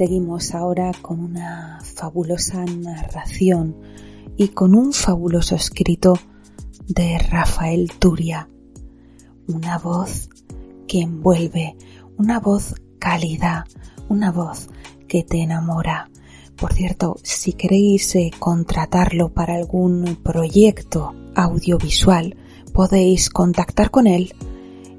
Seguimos 0.00 0.54
ahora 0.54 0.92
con 1.02 1.20
una 1.20 1.78
fabulosa 1.82 2.64
narración 2.64 3.76
y 4.34 4.48
con 4.48 4.74
un 4.74 4.94
fabuloso 4.94 5.54
escrito 5.54 6.18
de 6.88 7.18
Rafael 7.18 7.92
Turia. 7.98 8.48
Una 9.46 9.76
voz 9.76 10.30
que 10.88 11.02
envuelve, 11.02 11.76
una 12.16 12.40
voz 12.40 12.76
cálida, 12.98 13.66
una 14.08 14.32
voz 14.32 14.70
que 15.06 15.22
te 15.22 15.42
enamora. 15.42 16.08
Por 16.56 16.72
cierto, 16.72 17.18
si 17.22 17.52
queréis 17.52 18.14
eh, 18.14 18.30
contratarlo 18.38 19.34
para 19.34 19.54
algún 19.54 20.16
proyecto 20.22 21.12
audiovisual, 21.34 22.38
podéis 22.72 23.28
contactar 23.28 23.90
con 23.90 24.06
él 24.06 24.32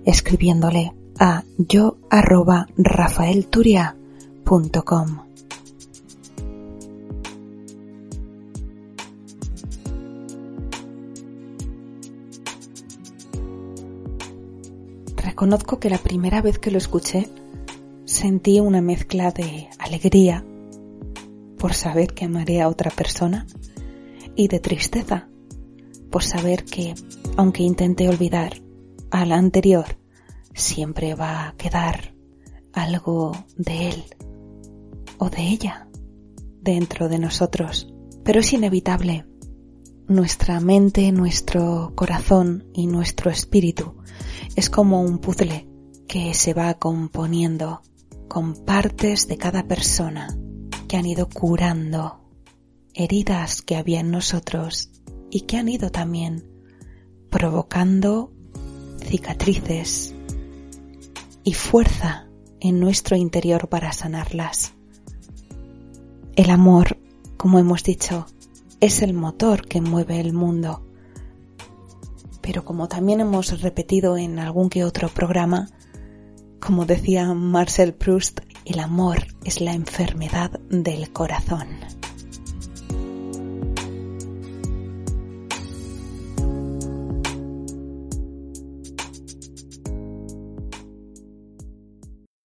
escribiéndole 0.05 0.93
a 1.17 1.43
yo 1.57 1.97
arroba 2.11 2.67
Reconozco 15.15 15.79
que 15.79 15.89
la 15.89 15.97
primera 15.97 16.41
vez 16.41 16.59
que 16.59 16.69
lo 16.69 16.77
escuché 16.77 17.29
sentí 18.03 18.59
una 18.59 18.81
mezcla 18.81 19.31
de 19.31 19.69
alegría 19.79 20.43
por 21.57 21.73
saber 21.73 22.13
que 22.13 22.25
amaré 22.25 22.59
a 22.59 22.67
otra 22.67 22.91
persona 22.91 23.47
y 24.35 24.49
de 24.49 24.59
tristeza 24.59 25.29
por 26.09 26.23
saber 26.23 26.65
que, 26.65 26.93
aunque 27.37 27.63
intente 27.63 28.09
olvidar 28.09 28.61
a 29.11 29.25
la 29.25 29.37
anterior, 29.37 29.97
siempre 30.53 31.15
va 31.15 31.47
a 31.47 31.53
quedar 31.53 32.13
algo 32.73 33.31
de 33.55 33.87
él 33.87 34.03
o 35.21 35.29
de 35.29 35.43
ella 35.43 35.87
dentro 36.61 37.07
de 37.07 37.19
nosotros. 37.19 37.93
Pero 38.23 38.39
es 38.39 38.53
inevitable. 38.53 39.27
Nuestra 40.07 40.59
mente, 40.59 41.11
nuestro 41.11 41.93
corazón 41.95 42.65
y 42.73 42.87
nuestro 42.87 43.29
espíritu 43.29 43.93
es 44.55 44.71
como 44.71 45.01
un 45.01 45.19
puzzle 45.19 45.67
que 46.07 46.33
se 46.33 46.55
va 46.55 46.73
componiendo 46.73 47.81
con 48.27 48.65
partes 48.65 49.27
de 49.27 49.37
cada 49.37 49.67
persona 49.67 50.35
que 50.87 50.97
han 50.97 51.05
ido 51.05 51.29
curando 51.29 52.27
heridas 52.95 53.61
que 53.61 53.75
había 53.75 53.99
en 53.99 54.09
nosotros 54.09 54.89
y 55.29 55.41
que 55.41 55.57
han 55.57 55.69
ido 55.69 55.91
también 55.91 56.49
provocando 57.29 58.33
cicatrices 59.05 60.15
y 61.43 61.53
fuerza 61.53 62.27
en 62.59 62.79
nuestro 62.79 63.15
interior 63.15 63.69
para 63.69 63.93
sanarlas. 63.93 64.73
El 66.35 66.49
amor, 66.49 66.97
como 67.35 67.59
hemos 67.59 67.83
dicho, 67.83 68.25
es 68.79 69.01
el 69.01 69.13
motor 69.13 69.67
que 69.67 69.81
mueve 69.81 70.19
el 70.19 70.33
mundo. 70.33 70.87
pero 72.41 72.65
como 72.65 72.87
también 72.87 73.19
hemos 73.21 73.61
repetido 73.61 74.17
en 74.17 74.39
algún 74.39 74.69
que 74.69 74.83
otro 74.83 75.09
programa, 75.09 75.69
como 76.59 76.85
decía 76.85 77.33
Marcel 77.33 77.93
Proust, 77.93 78.39
el 78.65 78.79
amor 78.79 79.27
es 79.43 79.61
la 79.61 79.73
enfermedad 79.73 80.51
del 80.69 81.11
corazón. 81.11 81.67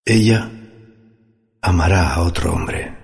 Ella 0.05 0.51
amará 1.63 2.15
a 2.15 2.23
otro 2.23 2.53
hombre. 2.53 2.96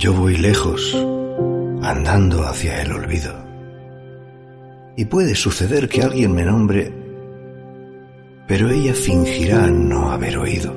Yo 0.00 0.14
voy 0.14 0.34
lejos, 0.38 0.96
andando 1.82 2.42
hacia 2.44 2.80
el 2.80 2.90
olvido. 2.90 3.34
Y 4.96 5.04
puede 5.04 5.34
suceder 5.34 5.90
que 5.90 6.00
alguien 6.00 6.32
me 6.32 6.42
nombre, 6.42 6.90
pero 8.46 8.70
ella 8.70 8.94
fingirá 8.94 9.66
no 9.66 10.10
haber 10.10 10.38
oído. 10.38 10.74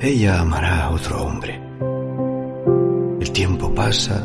Ella 0.00 0.42
amará 0.42 0.84
a 0.84 0.90
otro 0.90 1.20
hombre. 1.24 1.60
El 3.20 3.32
tiempo 3.32 3.74
pasa 3.74 4.24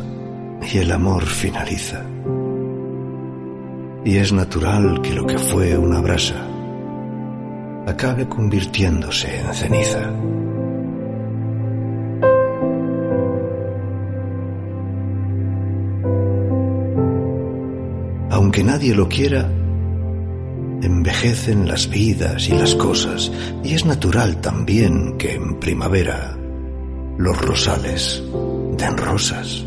y 0.72 0.78
el 0.78 0.92
amor 0.92 1.26
finaliza. 1.26 2.00
Y 4.04 4.18
es 4.18 4.32
natural 4.32 5.02
que 5.02 5.14
lo 5.14 5.26
que 5.26 5.36
fue 5.36 5.76
una 5.76 6.00
brasa 6.00 6.46
acabe 7.88 8.28
convirtiéndose 8.28 9.40
en 9.40 9.52
ceniza. 9.52 10.12
Aunque 18.48 18.64
nadie 18.64 18.94
lo 18.94 19.10
quiera, 19.10 19.46
envejecen 20.80 21.68
las 21.68 21.86
vidas 21.90 22.48
y 22.48 22.52
las 22.52 22.74
cosas, 22.76 23.30
y 23.62 23.74
es 23.74 23.84
natural 23.84 24.40
también 24.40 25.18
que 25.18 25.34
en 25.34 25.60
primavera 25.60 26.34
los 27.18 27.38
rosales 27.42 28.22
den 28.78 28.96
rosas. 28.96 29.66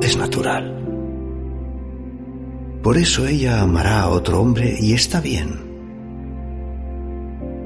Es 0.00 0.16
natural. 0.16 0.78
Por 2.84 2.96
eso 2.96 3.26
ella 3.26 3.62
amará 3.62 4.02
a 4.02 4.08
otro 4.08 4.40
hombre 4.40 4.76
y 4.78 4.92
está 4.92 5.20
bien. 5.20 5.58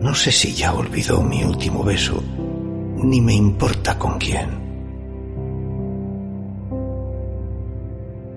No 0.00 0.14
sé 0.14 0.32
si 0.32 0.54
ya 0.54 0.72
olvidó 0.72 1.22
mi 1.22 1.44
último 1.44 1.84
beso, 1.84 2.24
ni 3.04 3.20
me 3.20 3.34
importa 3.34 3.98
con 3.98 4.16
quién. 4.16 4.65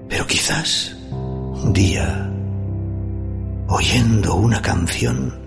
Pero 0.10 0.26
quizás 0.26 0.98
un 1.12 1.72
día, 1.72 2.30
oyendo 3.68 4.36
una 4.36 4.62
canción, 4.62 5.40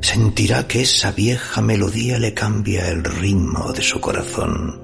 sentirá 0.00 0.68
que 0.68 0.82
esa 0.82 1.10
vieja 1.10 1.60
melodía 1.60 2.18
le 2.18 2.32
cambia 2.32 2.88
el 2.88 3.02
ritmo 3.02 3.72
de 3.72 3.82
su 3.82 4.00
corazón. 4.00 4.80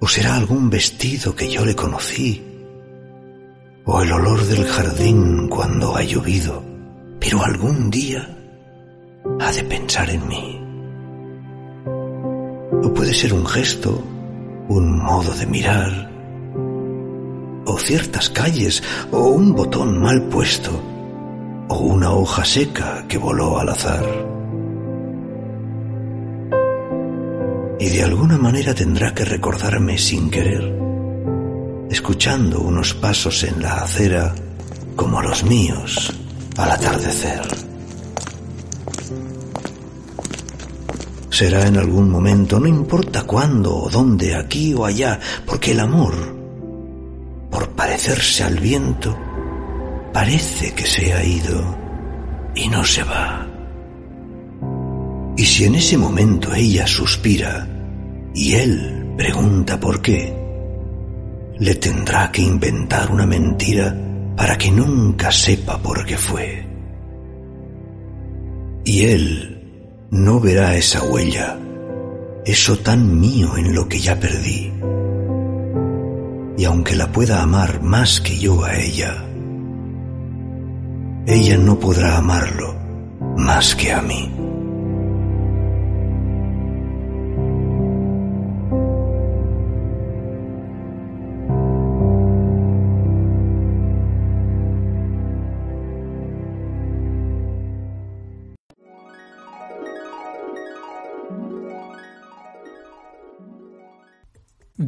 O 0.00 0.08
será 0.08 0.36
algún 0.36 0.70
vestido 0.70 1.34
que 1.34 1.50
yo 1.50 1.64
le 1.64 1.76
conocí, 1.76 2.42
o 3.84 4.02
el 4.02 4.12
olor 4.12 4.44
del 4.46 4.64
jardín 4.66 5.48
cuando 5.48 5.94
ha 5.94 6.02
llovido, 6.02 6.62
pero 7.20 7.44
algún 7.44 7.90
día 7.90 8.28
ha 9.40 9.52
de 9.52 9.64
pensar 9.64 10.08
en 10.08 10.26
mí. 10.26 10.60
O 12.82 12.94
puede 12.94 13.12
ser 13.12 13.32
un 13.34 13.46
gesto, 13.46 14.02
un 14.68 14.98
modo 14.98 15.32
de 15.34 15.46
mirar, 15.46 16.10
o 17.66 17.78
ciertas 17.78 18.30
calles, 18.30 18.82
o 19.10 19.28
un 19.28 19.54
botón 19.54 20.00
mal 20.00 20.22
puesto, 20.28 20.70
o 21.68 21.78
una 21.78 22.12
hoja 22.12 22.44
seca 22.44 23.04
que 23.08 23.18
voló 23.18 23.58
al 23.58 23.68
azar. 23.68 24.04
Y 27.78 27.88
de 27.88 28.02
alguna 28.02 28.38
manera 28.38 28.74
tendrá 28.74 29.14
que 29.14 29.24
recordarme 29.24 29.98
sin 29.98 30.30
querer, 30.30 30.76
escuchando 31.90 32.60
unos 32.60 32.94
pasos 32.94 33.44
en 33.44 33.62
la 33.62 33.82
acera 33.82 34.34
como 34.96 35.20
los 35.20 35.44
míos 35.44 36.12
al 36.56 36.70
atardecer. 36.70 37.75
Será 41.36 41.66
en 41.66 41.76
algún 41.76 42.08
momento, 42.08 42.58
no 42.58 42.66
importa 42.66 43.24
cuándo 43.24 43.76
o 43.76 43.90
dónde, 43.90 44.34
aquí 44.34 44.72
o 44.72 44.86
allá, 44.86 45.20
porque 45.44 45.72
el 45.72 45.80
amor, 45.80 46.14
por 47.50 47.68
parecerse 47.72 48.42
al 48.42 48.58
viento, 48.58 49.14
parece 50.14 50.72
que 50.72 50.86
se 50.86 51.12
ha 51.12 51.22
ido 51.22 51.76
y 52.54 52.68
no 52.68 52.82
se 52.82 53.02
va. 53.02 53.46
Y 55.36 55.44
si 55.44 55.64
en 55.64 55.74
ese 55.74 55.98
momento 55.98 56.54
ella 56.54 56.86
suspira 56.86 57.68
y 58.34 58.54
él 58.54 59.12
pregunta 59.18 59.78
por 59.78 60.00
qué, 60.00 60.34
le 61.58 61.74
tendrá 61.74 62.32
que 62.32 62.40
inventar 62.40 63.10
una 63.10 63.26
mentira 63.26 63.94
para 64.38 64.56
que 64.56 64.70
nunca 64.70 65.30
sepa 65.30 65.76
por 65.82 66.02
qué 66.06 66.16
fue. 66.16 66.66
Y 68.86 69.02
él 69.02 69.55
no 70.16 70.40
verá 70.40 70.74
esa 70.76 71.02
huella, 71.02 71.58
eso 72.46 72.78
tan 72.78 73.20
mío 73.20 73.56
en 73.58 73.74
lo 73.74 73.86
que 73.86 74.00
ya 74.00 74.18
perdí. 74.18 74.72
Y 76.56 76.64
aunque 76.64 76.96
la 76.96 77.12
pueda 77.12 77.42
amar 77.42 77.82
más 77.82 78.20
que 78.22 78.38
yo 78.38 78.64
a 78.64 78.74
ella, 78.76 79.22
ella 81.26 81.58
no 81.58 81.78
podrá 81.78 82.16
amarlo 82.16 82.74
más 83.36 83.74
que 83.74 83.92
a 83.92 84.00
mí. 84.00 84.35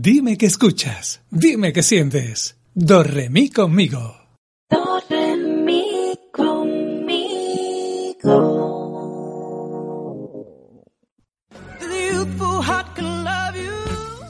Dime 0.01 0.39
que 0.39 0.47
escuchas, 0.47 1.23
dime 1.29 1.73
que 1.73 1.83
sientes. 1.83 2.57
Do 2.73 3.03
re 3.03 3.29
mi 3.31 3.51
conmigo. 3.51 4.15
Do, 4.71 5.01
re, 5.11 5.37
mi, 5.37 6.15
conmigo. 6.33 8.15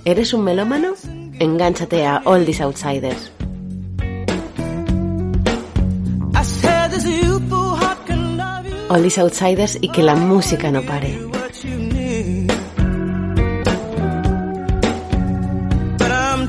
¿Eres 0.06 0.32
un 0.32 0.44
melómano? 0.44 0.94
Engánchate 1.38 2.06
a 2.06 2.22
All 2.24 2.46
These 2.46 2.62
Outsiders. 2.62 3.30
All 8.88 9.02
These 9.02 9.20
Outsiders 9.20 9.76
y 9.82 9.90
que 9.90 10.02
la 10.02 10.14
música 10.14 10.70
no 10.70 10.80
pare. 10.80 11.27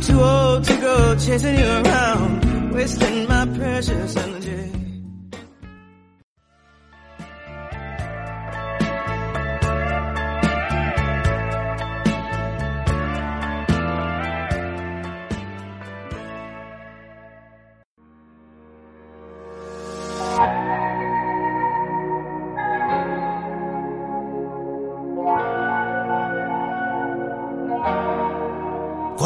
Too 0.10 0.22
old 0.22 0.63
to 0.63 0.76
go 0.78 1.15
chasing 1.15 1.58
you 1.58 1.69
around, 1.82 2.74
wasting 2.74 3.28
my 3.28 3.45
precious 3.58 4.15
energy. 4.17 4.79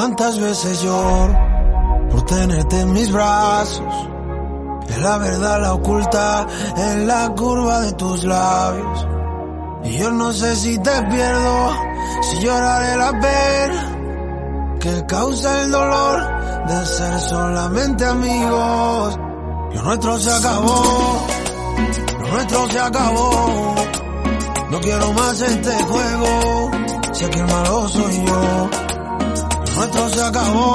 Cuántas 0.04 0.38
veces 0.38 0.82
lloro 0.82 1.34
por 2.12 2.26
tenerte 2.26 2.78
en 2.82 2.92
mis 2.92 3.10
brazos. 3.10 4.10
Es 4.90 4.98
la 4.98 5.18
verdad 5.18 5.62
la 5.62 5.74
oculta 5.76 6.46
en 6.76 7.08
la 7.08 7.30
curva 7.30 7.80
de 7.80 7.94
tus 7.94 8.26
labios. 8.26 9.08
Y 9.86 9.98
yo 9.98 10.12
no 10.12 10.34
sé 10.34 10.58
si 10.58 10.78
te 10.78 11.04
pierdo, 11.04 11.70
si 12.22 12.40
lloraré 12.40 12.98
la 12.98 13.12
pena 13.12 14.78
que 14.82 15.06
causa 15.06 15.62
el 15.62 15.72
dolor 15.72 16.68
de 16.68 16.86
ser 16.86 17.20
solamente 17.22 18.06
amigos. 18.06 19.18
Lo 19.74 19.84
nuestro 19.84 20.20
se 20.20 20.32
acabó, 20.34 21.28
lo 22.20 22.28
nuestro 22.28 22.70
se 22.70 22.80
acabó. 22.80 23.76
No 24.70 24.82
quiero 24.82 25.14
más 25.14 25.40
este 25.40 25.72
juego. 25.86 26.72
sé 27.14 27.30
que 27.30 27.40
el 27.40 27.48
malo 27.48 27.88
soy 27.88 28.26
yo. 28.26 28.83
Nuestro 29.76 30.10
se 30.10 30.22
acabó, 30.22 30.74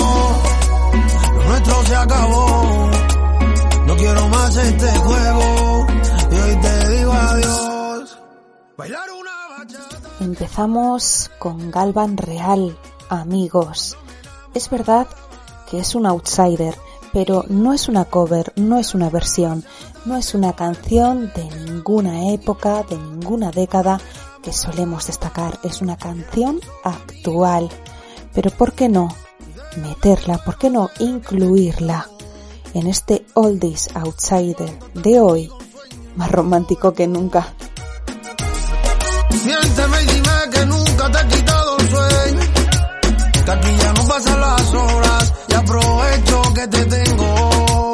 lo 1.34 1.44
nuestro 1.44 1.82
se 1.86 1.96
acabó. 1.96 2.90
No 3.86 3.96
quiero 3.96 4.28
más 4.28 4.56
este 4.56 4.86
juego 4.98 5.86
y 6.30 6.34
hoy 6.34 6.60
te 6.60 6.88
digo 6.88 7.12
adiós. 7.12 8.18
Bailar 8.76 9.08
una 9.10 9.58
bachata. 9.58 9.98
Empezamos 10.20 11.30
con 11.38 11.70
Galvan 11.70 12.16
Real, 12.16 12.76
amigos. 13.08 13.96
Es 14.54 14.68
verdad 14.68 15.06
que 15.70 15.78
es 15.78 15.94
un 15.94 16.06
outsider, 16.06 16.74
pero 17.12 17.44
no 17.48 17.72
es 17.72 17.88
una 17.88 18.04
cover, 18.04 18.52
no 18.56 18.78
es 18.78 18.94
una 18.94 19.10
versión, 19.10 19.64
no 20.04 20.16
es 20.16 20.34
una 20.34 20.54
canción 20.54 21.32
de 21.34 21.44
ninguna 21.44 22.32
época, 22.32 22.82
de 22.82 22.96
ninguna 22.96 23.50
década 23.52 24.00
que 24.42 24.52
solemos 24.52 25.06
destacar. 25.06 25.58
Es 25.62 25.82
una 25.82 25.96
canción 25.96 26.60
actual. 26.82 27.68
Pero 28.34 28.50
¿por 28.50 28.72
qué 28.72 28.88
no 28.88 29.08
meterla? 29.76 30.38
¿Por 30.38 30.58
qué 30.58 30.70
no 30.70 30.90
incluirla 30.98 32.08
en 32.74 32.86
este 32.86 33.24
Oldies 33.34 33.88
Outsider 33.94 34.78
de 34.94 35.20
hoy? 35.20 35.50
Más 36.16 36.30
romántico 36.30 36.92
que 36.92 37.06
nunca. 37.06 37.54
Miénteme 39.44 40.02
y 40.02 40.06
dime 40.06 40.50
que 40.52 40.66
nunca 40.66 41.10
te 41.10 41.18
he 41.20 41.28
quitado 41.28 41.78
el 41.78 41.88
sueño. 41.88 42.40
Que 43.44 43.50
aquí 43.50 43.76
ya 43.78 43.92
no 43.92 44.08
pasan 44.08 44.40
las 44.40 44.74
horas 44.74 45.32
y 45.48 45.54
aprovecho 45.54 46.42
que 46.54 46.68
te 46.68 46.84
tengo. 46.84 47.87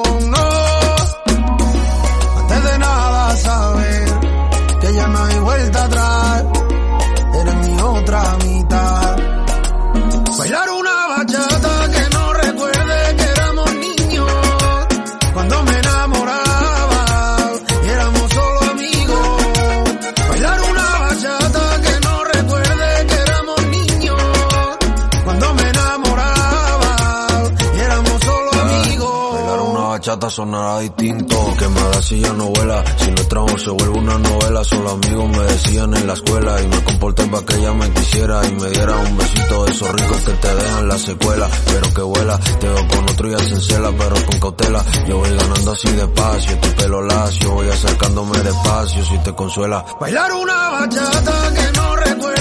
Sonará 30.31 30.81
distinto 30.81 31.55
Que 31.59 31.69
me 31.69 32.03
si 32.03 32.21
ya 32.21 32.33
no 32.33 32.47
vuela. 32.47 32.85
Si 32.97 33.11
nuestra 33.11 33.41
amor 33.41 33.61
se 33.61 33.71
vuelve 33.71 33.99
una 33.99 34.19
novela. 34.19 34.65
Solo 34.65 34.91
amigos 34.91 35.29
me 35.29 35.43
decían 35.45 35.95
en 35.95 36.07
la 36.07 36.13
escuela 36.15 36.61
Y 36.63 36.69
me 36.69 36.85
comporté 36.85 37.27
para 37.27 37.45
que 37.47 37.55
ella 37.57 37.73
me 37.73 37.91
quisiera 37.91 38.47
Y 38.47 38.55
me 38.55 38.71
diera 38.71 38.97
un 38.97 39.17
besito 39.17 39.65
de 39.65 39.71
esos 39.73 39.93
ricos 39.93 40.19
que 40.19 40.33
te 40.33 40.55
dejan 40.55 40.89
la 40.89 40.99
secuela. 40.99 41.49
Pero 41.67 41.95
que 41.95 42.03
vuela, 42.03 42.39
te 42.39 42.69
veo 42.69 42.89
con 42.89 43.05
otro 43.05 43.31
y 43.31 43.35
hacen 43.35 43.61
cela 43.61 43.93
Pero 43.97 44.27
con 44.27 44.41
cautela, 44.41 44.85
yo 45.07 45.19
voy 45.19 45.31
ganando 45.31 45.73
así 45.73 45.89
despacio 45.89 46.59
Tu 46.59 46.69
pelo 46.71 47.03
lacio, 47.03 47.51
voy 47.53 47.69
acercándome 47.69 48.39
despacio 48.39 49.05
Si 49.05 49.19
te 49.19 49.35
consuela. 49.35 49.85
Bailar 50.01 50.33
una 50.33 50.71
bachata 50.71 51.55
que 51.55 51.79
no 51.79 51.97
recuerde 51.97 52.34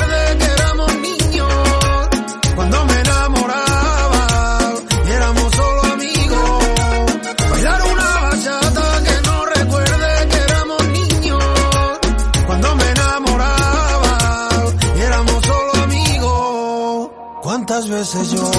veces 17.94 18.32
yo 18.32 18.52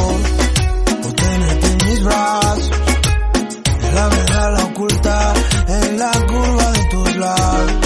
por 1.03 1.13
tenerte 1.13 1.67
en 1.67 1.89
mis 1.89 2.05
brazos? 2.05 2.71
La 3.95 4.09
verdad 4.09 4.53
la 4.57 4.65
oculta 4.65 5.35
en 5.69 5.99
la 5.99 6.11
curva 6.11 6.73
de 6.73 6.85
tus 6.85 7.17
labios. 7.17 7.81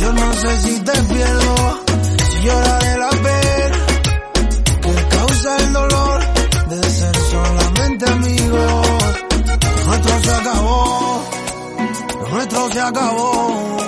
Yo 0.00 0.12
no 0.12 0.34
sé 0.34 0.60
si 0.60 0.80
te 0.80 0.92
pierdo, 0.92 1.54
si 2.30 2.42
lloraré 2.42 2.98
la 2.98 3.10
pena 3.10 3.78
que 4.82 5.16
causa 5.16 5.56
el 5.56 5.72
dolor 5.72 6.20
de 6.68 6.90
ser 6.90 7.16
solamente 7.16 8.10
amigos. 8.10 8.86
Lo 9.76 9.86
nuestro 9.86 10.20
se 10.20 10.30
acabó, 10.30 11.24
lo 12.20 12.28
nuestro 12.28 12.72
se 12.72 12.80
acabó. 12.80 13.78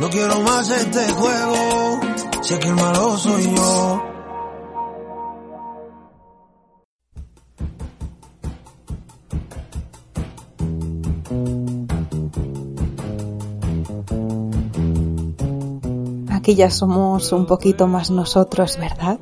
No 0.00 0.10
quiero 0.10 0.40
más 0.40 0.68
este 0.68 1.12
juego, 1.12 2.00
sé 2.42 2.58
que 2.58 2.68
el 2.68 2.74
malo 2.74 3.16
soy 3.16 3.54
yo. 3.54 4.11
Aquí 16.52 16.58
ya 16.58 16.68
somos 16.68 17.32
un 17.32 17.46
poquito 17.46 17.86
más 17.86 18.10
nosotros, 18.10 18.76
¿verdad? 18.76 19.18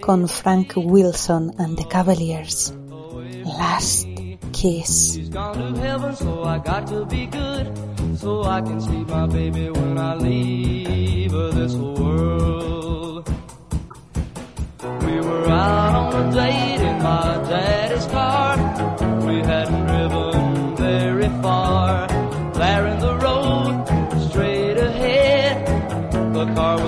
Con 0.00 0.26
Frank 0.26 0.72
Wilson 0.74 1.52
and 1.58 1.76
the 1.76 1.84
Cavaliers. 1.84 2.72
Last 3.44 4.08
Kiss. 4.52 5.18
We 5.18 5.28
were 15.20 15.48
out 15.50 15.94
on 15.94 16.14
a 16.14 16.32
date 16.32 16.80
in 16.80 17.02
my 17.02 17.38
daddy's 17.50 18.06
car. 18.06 18.56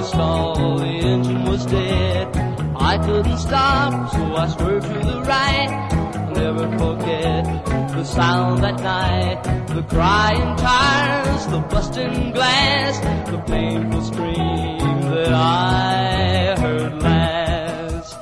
The 0.05 0.11
car 0.19 0.79
the 0.81 0.85
engine 0.85 1.45
was 1.47 1.65
dead. 1.65 2.37
I 2.77 2.99
couldn't 2.99 3.39
stop, 3.39 4.13
so 4.13 4.37
I 4.37 4.49
swerved 4.49 4.87
to 4.87 4.99
the 4.99 5.23
right. 5.23 5.71
I'll 6.15 6.35
Never 6.35 6.67
forget 6.79 7.45
the 7.65 8.05
sound 8.05 8.63
that 8.63 8.81
night, 8.81 9.43
the 9.69 9.83
crying 9.85 10.57
tires, 10.59 11.47
the 11.47 11.61
busting 11.61 12.33
glass, 12.33 12.99
the 13.31 13.39
painful 13.47 14.03
scream 14.03 15.01
that 15.11 15.33
I 15.33 16.55
heard 16.61 17.03
last. 17.03 18.19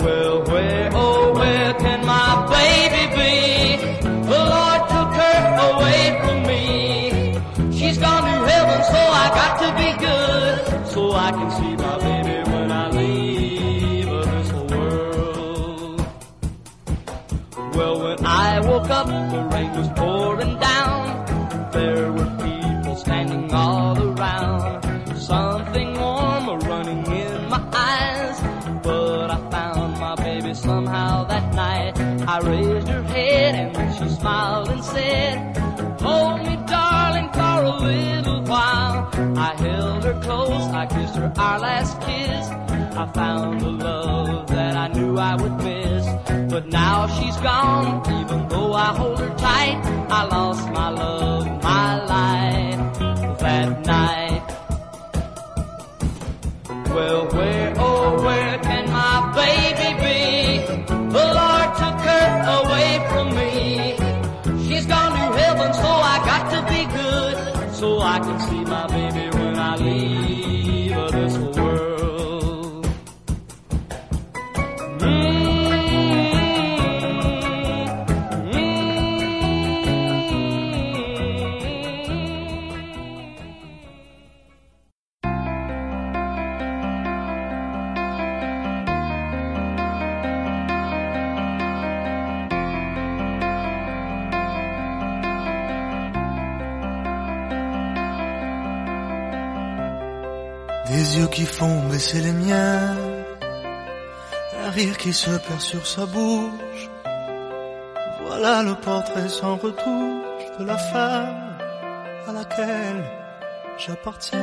Well, 0.00 0.44
where, 0.44 0.90
oh, 0.94 1.34
where 1.34 1.74
can 1.74 2.06
my 2.06 2.46
baby 2.48 2.99
up, 18.90 19.06
the 19.06 19.42
rain 19.54 19.72
was 19.72 19.88
pouring 19.90 20.58
down. 20.58 21.70
There 21.72 22.12
were 22.12 22.30
people 22.44 22.96
standing 22.96 23.52
all 23.52 23.96
around. 24.02 24.84
Something 25.16 25.98
warm 25.98 26.60
running 26.60 27.06
in 27.06 27.48
my 27.48 27.62
eyes. 27.72 28.40
But 28.82 29.30
I 29.30 29.50
found 29.50 30.00
my 30.00 30.14
baby 30.16 30.54
somehow 30.54 31.24
that 31.24 31.54
night. 31.54 31.98
I 32.28 32.38
raised 32.40 32.88
her 32.88 33.02
head 33.02 33.54
and 33.54 33.94
she 33.96 34.08
smiled 34.08 34.68
and 34.68 34.84
said, 34.84 35.56
Hold 36.00 36.46
me, 36.46 36.56
darling, 36.66 37.28
for 37.32 37.62
a 37.72 37.76
little 37.78 38.42
while. 38.42 39.10
I 39.38 39.54
held 39.56 40.04
her 40.04 40.20
close, 40.20 40.66
I 40.74 40.86
kissed 40.86 41.16
her 41.16 41.32
our 41.36 41.58
last 41.60 42.00
kiss. 42.02 42.79
I 43.00 43.06
found 43.12 43.62
the 43.62 43.70
love 43.70 44.46
that 44.48 44.76
I 44.76 44.88
knew 44.88 45.16
I 45.16 45.34
would 45.34 45.56
miss. 45.64 46.04
But 46.52 46.66
now 46.66 47.06
she's 47.06 47.36
gone, 47.38 48.02
even 48.20 48.46
though 48.48 48.74
I 48.74 48.88
hold 48.94 49.18
her 49.20 49.34
tight. 49.38 49.80
I 50.10 50.24
lost 50.26 50.68
my 50.68 50.90
love, 50.90 51.46
my 51.62 52.04
life 52.04 52.98
that 53.38 53.86
night. 53.86 54.46
Well, 56.94 57.26
where, 57.28 57.74
oh, 57.78 58.22
where 58.22 58.58
can 58.58 58.84
my 58.90 59.32
baby 59.34 59.90
be? 60.04 60.84
The 61.16 61.26
Lord 61.40 61.68
took 61.80 61.98
her 62.10 62.28
away 62.60 62.90
from 63.08 63.26
me. 63.34 63.96
She's 64.68 64.84
gone 64.84 65.12
to 65.12 65.38
heaven, 65.40 65.72
so 65.72 65.90
I 66.12 66.16
got 66.30 66.44
to 66.54 66.60
be 66.70 66.84
good. 66.92 67.74
So 67.74 67.98
I 68.00 68.18
can 68.18 68.38
see 68.40 68.62
my 68.64 68.86
baby 68.88 69.09
qui 105.10 105.16
se 105.16 105.30
perd 105.30 105.60
sur 105.60 105.84
sa 105.84 106.06
bouche. 106.06 106.88
Voilà 108.26 108.62
le 108.62 108.74
portrait 108.76 109.28
sans 109.28 109.56
retouche 109.56 110.46
de 110.58 110.64
la 110.64 110.78
femme 110.78 111.58
à 112.28 112.32
laquelle 112.32 113.02
j'appartiens. 113.76 114.38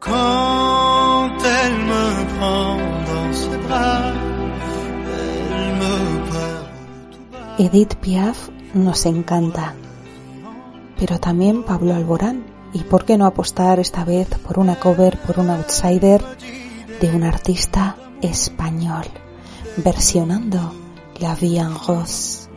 Quand 0.00 1.30
elle 1.58 1.78
me 1.92 2.06
prend 2.34 2.76
dans 3.08 3.32
ses 3.32 3.58
bras, 3.66 4.12
elle 5.18 5.72
me 5.82 5.96
parle. 6.30 7.64
Edith 7.64 7.94
Piaf 8.02 8.50
nos 8.74 9.06
encanta, 9.06 9.72
pero 10.98 11.18
también 11.18 11.62
Pablo 11.62 11.94
Alborán. 11.94 12.45
¿Y 12.72 12.80
por 12.80 13.04
qué 13.04 13.16
no 13.16 13.26
apostar 13.26 13.80
esta 13.80 14.04
vez 14.04 14.28
por 14.46 14.58
una 14.58 14.76
cover, 14.76 15.18
por 15.18 15.38
un 15.40 15.50
outsider 15.50 16.22
de 17.00 17.10
un 17.10 17.24
artista 17.24 17.96
español, 18.20 19.04
versionando 19.76 20.72
La 21.20 21.34
Vie 21.34 21.58
en 21.58 21.74
Rose? 21.86 22.48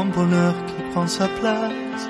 Bonheur 0.00 0.54
qui 0.66 0.82
prend 0.92 1.06
sa 1.06 1.28
place. 1.28 2.02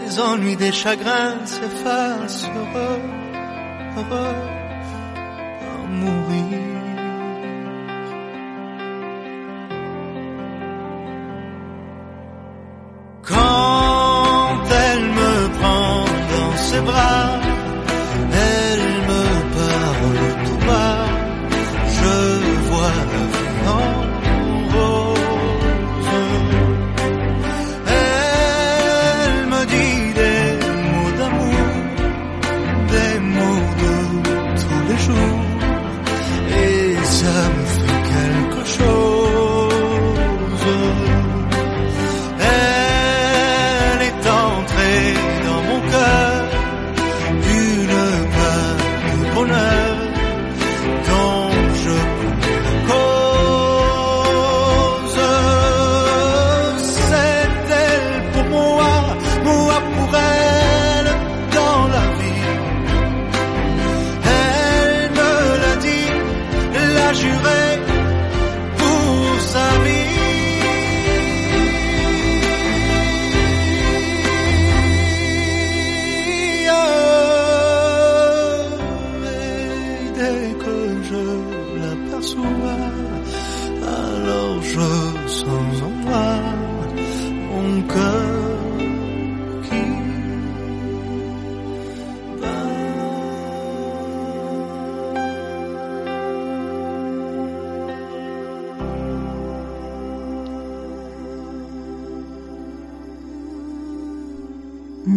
Des 0.00 0.20
ennuis, 0.20 0.56
des 0.56 0.72
chagrins 0.72 1.44
s'effacent, 1.44 2.48
heureux, 2.56 3.00
heureux, 3.96 4.36
à 5.74 5.86
mourir. 5.88 6.65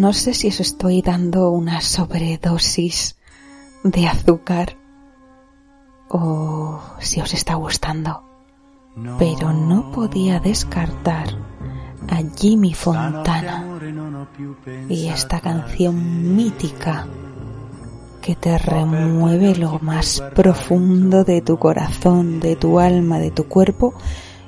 No 0.10 0.14
sé 0.14 0.34
si 0.34 0.48
os 0.48 0.60
estoy 0.60 1.04
dando 1.04 1.52
una 1.52 1.82
sobredosis 1.82 3.16
de 3.84 4.08
azúcar 4.08 4.76
o 6.10 6.80
si 6.98 7.22
os 7.22 7.32
está 7.36 7.54
gustando, 7.54 8.24
pero 9.20 9.54
no 9.54 9.92
podía 9.92 10.40
descartar 10.40 11.28
a 12.10 12.24
Jimmy 12.36 12.74
Fontana 12.74 13.80
y 14.90 15.10
esta 15.10 15.42
canción 15.42 16.36
mítica 16.36 17.06
que 18.20 18.36
te 18.36 18.58
remueve 18.58 19.54
lo 19.58 19.78
más 19.78 20.24
profundo 20.34 21.24
de 21.24 21.44
tu 21.44 21.60
corazón, 21.60 22.40
de 22.40 22.56
tu 22.56 22.80
alma, 22.80 23.20
de 23.20 23.30
tu 23.30 23.48
cuerpo 23.48 23.94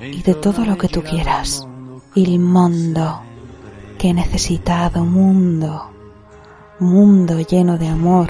y 0.01 0.23
de 0.23 0.33
todo 0.33 0.65
lo 0.65 0.75
que 0.79 0.87
tú 0.87 1.03
quieras. 1.03 1.67
Il 2.15 2.39
mondo, 2.39 3.21
que 4.01 4.15
necesitado 4.15 5.05
mundo, 5.05 5.91
mundo 6.79 7.39
lleno 7.39 7.77
de 7.77 7.87
amor, 7.87 8.29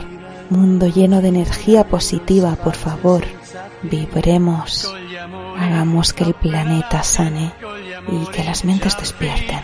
mundo 0.50 0.86
lleno 0.88 1.22
de 1.22 1.30
energía 1.30 1.86
positiva, 1.86 2.58
por 2.58 2.76
favor, 2.76 3.24
vibremos, 3.82 4.94
hagamos 5.58 6.12
que 6.12 6.26
el 6.26 6.34
planeta 6.34 7.04
sane 7.04 7.54
y 8.10 8.26
que 8.34 8.44
las 8.44 8.66
mentes 8.66 8.98
despierten. 8.98 9.62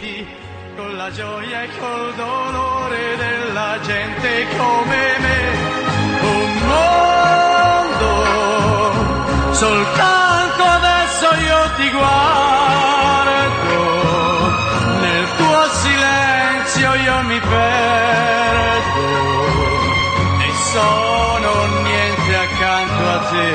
soltanto 9.60 10.64
adesso 10.64 11.28
io 11.48 11.60
ti 11.78 11.90
guardo, 11.90 12.77
sono 20.78 21.52
niente 21.82 22.36
accanto 22.36 23.04
a 23.16 23.20
te. 23.32 23.50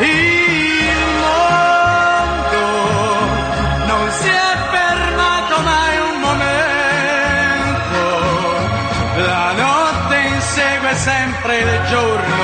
Il 0.00 1.00
mondo 1.24 2.66
non 3.90 4.04
si 4.20 4.28
è 4.28 4.52
fermato 4.76 5.54
mai 5.70 5.94
un 6.10 6.16
momento, 6.28 8.00
la 9.30 9.48
notte 9.62 10.16
insegue 10.34 10.92
sempre 10.94 11.52
il 11.58 11.72
giorno 11.90 12.37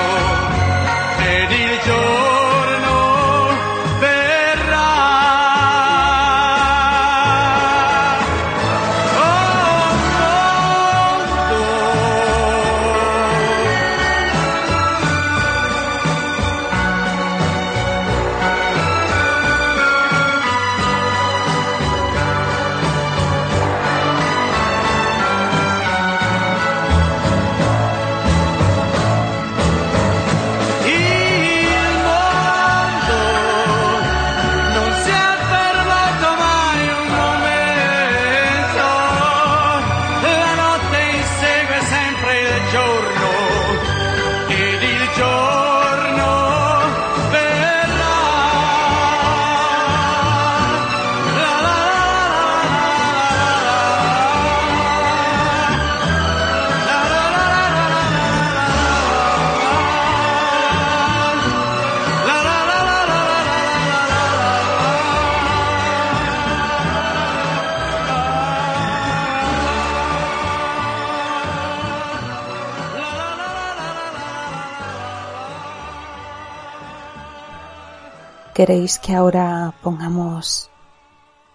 ¿Queréis 78.54 78.98
que 79.00 79.16
ahora 79.16 79.74
pongamos 79.82 80.70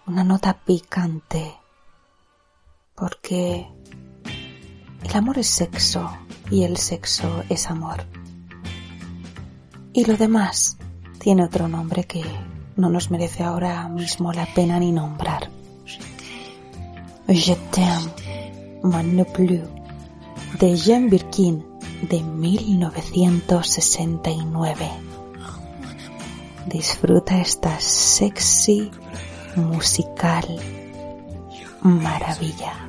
una 0.06 0.22
nota 0.22 0.52
picante? 0.52 1.56
Porque 2.94 3.66
el 5.02 5.16
amor 5.16 5.38
es 5.38 5.46
sexo 5.46 6.10
y 6.50 6.64
el 6.64 6.76
sexo 6.76 7.42
es 7.48 7.70
amor. 7.70 8.04
Y 9.94 10.04
lo 10.04 10.18
demás 10.18 10.76
tiene 11.18 11.44
otro 11.44 11.68
nombre 11.68 12.04
que 12.04 12.22
no 12.76 12.90
nos 12.90 13.10
merece 13.10 13.44
ahora 13.44 13.88
mismo 13.88 14.34
la 14.34 14.44
pena 14.54 14.78
ni 14.78 14.92
nombrar. 14.92 15.48
Je 17.28 17.56
t'aime, 17.70 18.10
man 18.82 19.26
plus, 19.32 19.62
de 20.58 20.76
Jean 20.76 21.08
Birkin, 21.08 21.64
de 22.02 22.22
1969. 22.22 25.09
Disfruta 26.66 27.38
esta 27.40 27.78
sexy 27.80 28.90
musical 29.56 30.44
maravilla. 31.82 32.86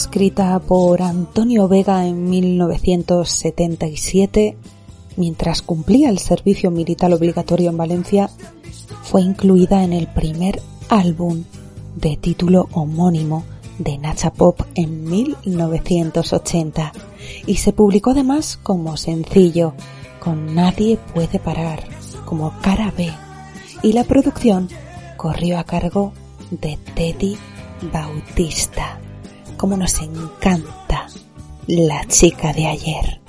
Escrita 0.00 0.58
por 0.60 1.02
Antonio 1.02 1.68
Vega 1.68 2.06
en 2.06 2.30
1977, 2.30 4.56
mientras 5.16 5.60
cumplía 5.60 6.08
el 6.08 6.18
servicio 6.18 6.70
militar 6.70 7.12
obligatorio 7.12 7.68
en 7.68 7.76
Valencia, 7.76 8.30
fue 9.02 9.20
incluida 9.20 9.84
en 9.84 9.92
el 9.92 10.06
primer 10.06 10.62
álbum 10.88 11.44
de 11.96 12.16
título 12.16 12.70
homónimo 12.72 13.44
de 13.78 13.98
Nacha 13.98 14.32
Pop 14.32 14.62
en 14.74 15.04
1980 15.04 16.92
y 17.46 17.56
se 17.56 17.74
publicó 17.74 18.12
además 18.12 18.58
como 18.62 18.96
sencillo 18.96 19.74
con 20.18 20.54
Nadie 20.54 20.98
puede 21.12 21.38
parar, 21.38 21.84
como 22.24 22.54
cara 22.62 22.90
B, 22.96 23.12
y 23.82 23.92
la 23.92 24.04
producción 24.04 24.70
corrió 25.18 25.58
a 25.58 25.64
cargo 25.64 26.14
de 26.50 26.78
Teddy 26.94 27.36
Bautista. 27.92 28.98
Como 29.60 29.76
nos 29.76 30.00
encanta 30.00 31.06
la 31.66 32.06
chica 32.06 32.54
de 32.54 32.66
ayer. 32.66 33.20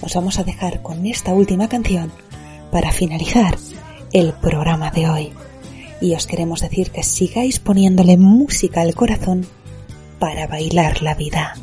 Os 0.00 0.14
vamos 0.14 0.38
a 0.38 0.42
dejar 0.42 0.80
con 0.80 1.04
esta 1.04 1.34
última 1.34 1.68
canción 1.68 2.10
para 2.72 2.90
finalizar 2.90 3.58
el 4.10 4.32
programa 4.32 4.90
de 4.90 5.10
hoy. 5.10 5.32
Y 6.00 6.14
os 6.14 6.26
queremos 6.26 6.62
decir 6.62 6.90
que 6.90 7.02
sigáis 7.02 7.58
poniéndole 7.60 8.16
música 8.16 8.80
al 8.80 8.94
corazón 8.94 9.46
para 10.18 10.46
bailar 10.46 11.02
la 11.02 11.14
vida. 11.14 11.54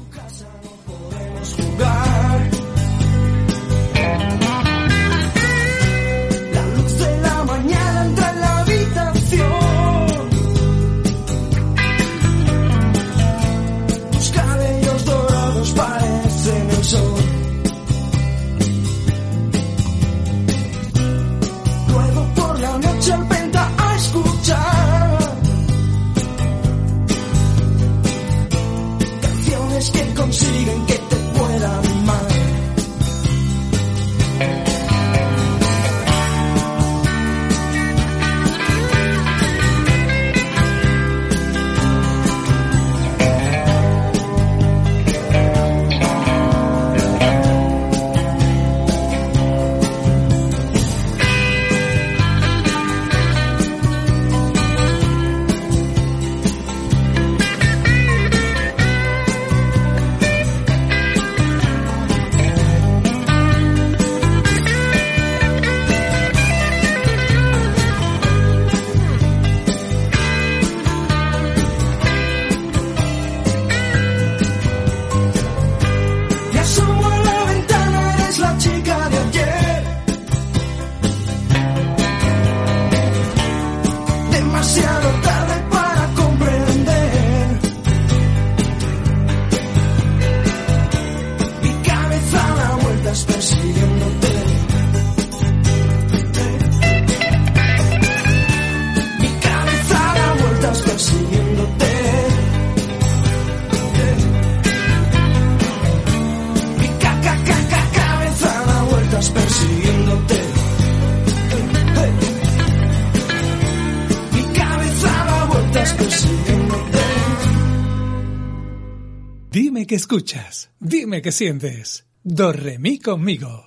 Dime 119.60 119.88
que 119.88 119.96
escuchas, 119.96 120.70
dime 120.80 121.24
que 121.24 121.32
sientes. 121.32 122.06
Do 122.24 122.52
re 122.52 122.78
mi 122.78 123.00
conmigo. 123.00 123.66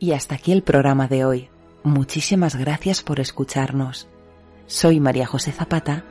Y 0.00 0.10
hasta 0.14 0.34
aquí 0.34 0.50
el 0.50 0.64
programa 0.64 1.06
de 1.06 1.24
hoy. 1.24 1.48
Muchísimas 1.84 2.56
gracias 2.56 3.04
por 3.04 3.20
escucharnos. 3.20 4.08
Soy 4.66 4.98
María 4.98 5.26
José 5.26 5.52
Zapata 5.52 6.04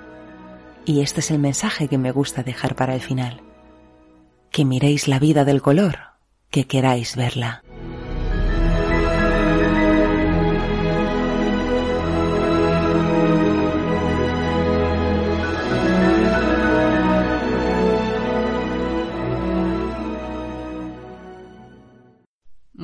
y 0.86 1.02
este 1.02 1.20
es 1.20 1.30
el 1.32 1.40
mensaje 1.40 1.90
que 1.90 1.98
me 1.98 2.14
gusta 2.14 2.42
dejar 2.42 2.78
para 2.78 2.96
el 2.96 3.02
final. 3.02 3.42
Que 4.50 4.64
miréis 4.64 5.10
la 5.10 5.20
vida 5.20 5.44
del 5.44 5.62
color 5.62 5.98
que 6.50 6.68
queráis 6.68 7.18
verla. 7.18 7.66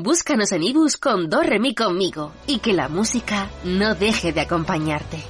Búscanos 0.01 0.53
en 0.53 0.63
ibus 0.63 0.95
con 0.95 1.29
Do 1.29 1.43
Re 1.43 1.59
Mi 1.59 1.75
conmigo 1.75 2.31
y 2.47 2.59
que 2.59 2.71
la 2.71 2.87
música 2.87 3.49
no 3.65 3.95
deje 3.95 4.31
de 4.31 4.39
acompañarte. 4.39 5.21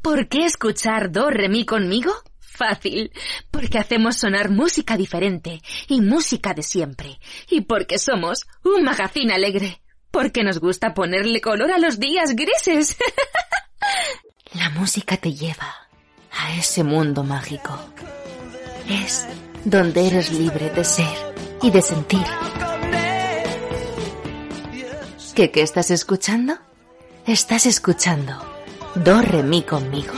¿Por 0.00 0.28
qué 0.28 0.46
escuchar 0.46 1.12
Do 1.12 1.28
Re 1.28 1.50
Mi 1.50 1.66
conmigo? 1.66 2.12
Fácil, 2.40 3.12
porque 3.50 3.78
hacemos 3.78 4.16
sonar 4.16 4.50
música 4.50 4.96
diferente 4.96 5.60
y 5.88 6.00
música 6.00 6.54
de 6.54 6.62
siempre, 6.62 7.18
y 7.50 7.62
porque 7.62 7.98
somos 7.98 8.46
un 8.64 8.84
magazine 8.84 9.34
alegre, 9.34 9.82
porque 10.10 10.42
nos 10.44 10.60
gusta 10.60 10.94
ponerle 10.94 11.42
color 11.42 11.72
a 11.72 11.78
los 11.78 11.98
días 11.98 12.34
grises. 12.34 12.96
La 14.54 14.70
música 14.70 15.16
te 15.18 15.32
lleva 15.32 15.81
a 16.36 16.54
ese 16.56 16.82
mundo 16.82 17.22
mágico. 17.22 17.78
Es 18.88 19.26
donde 19.64 20.06
eres 20.06 20.32
libre 20.32 20.70
de 20.70 20.84
ser 20.84 21.34
y 21.62 21.70
de 21.70 21.82
sentir. 21.82 22.24
¿Qué, 25.34 25.50
qué 25.50 25.62
estás 25.62 25.90
escuchando? 25.90 26.54
Estás 27.26 27.66
escuchando 27.66 28.34
Do 28.94 29.22
Re 29.22 29.42
Mi 29.42 29.62
conmigo. 29.62 30.12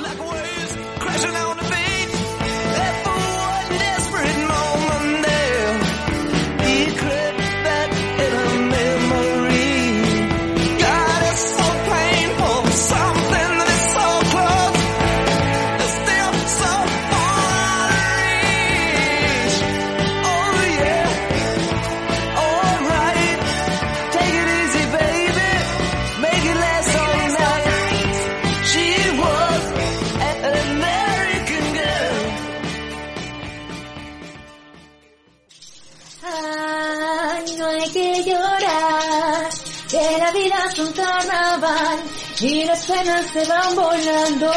Penas 42.87 43.27
se 43.33 43.45
van 43.47 43.75
volando. 43.75 44.51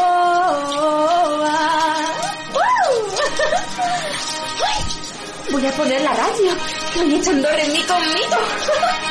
Ah, 1.49 2.13
Voy 5.51 5.65
a 5.65 5.71
poner 5.71 6.01
la 6.01 6.13
radio, 6.13 6.51
Me 6.95 7.15
echan 7.17 7.41
do, 7.41 7.49
re, 7.49 7.67
mi 7.67 7.81
conmigo. 7.83 8.37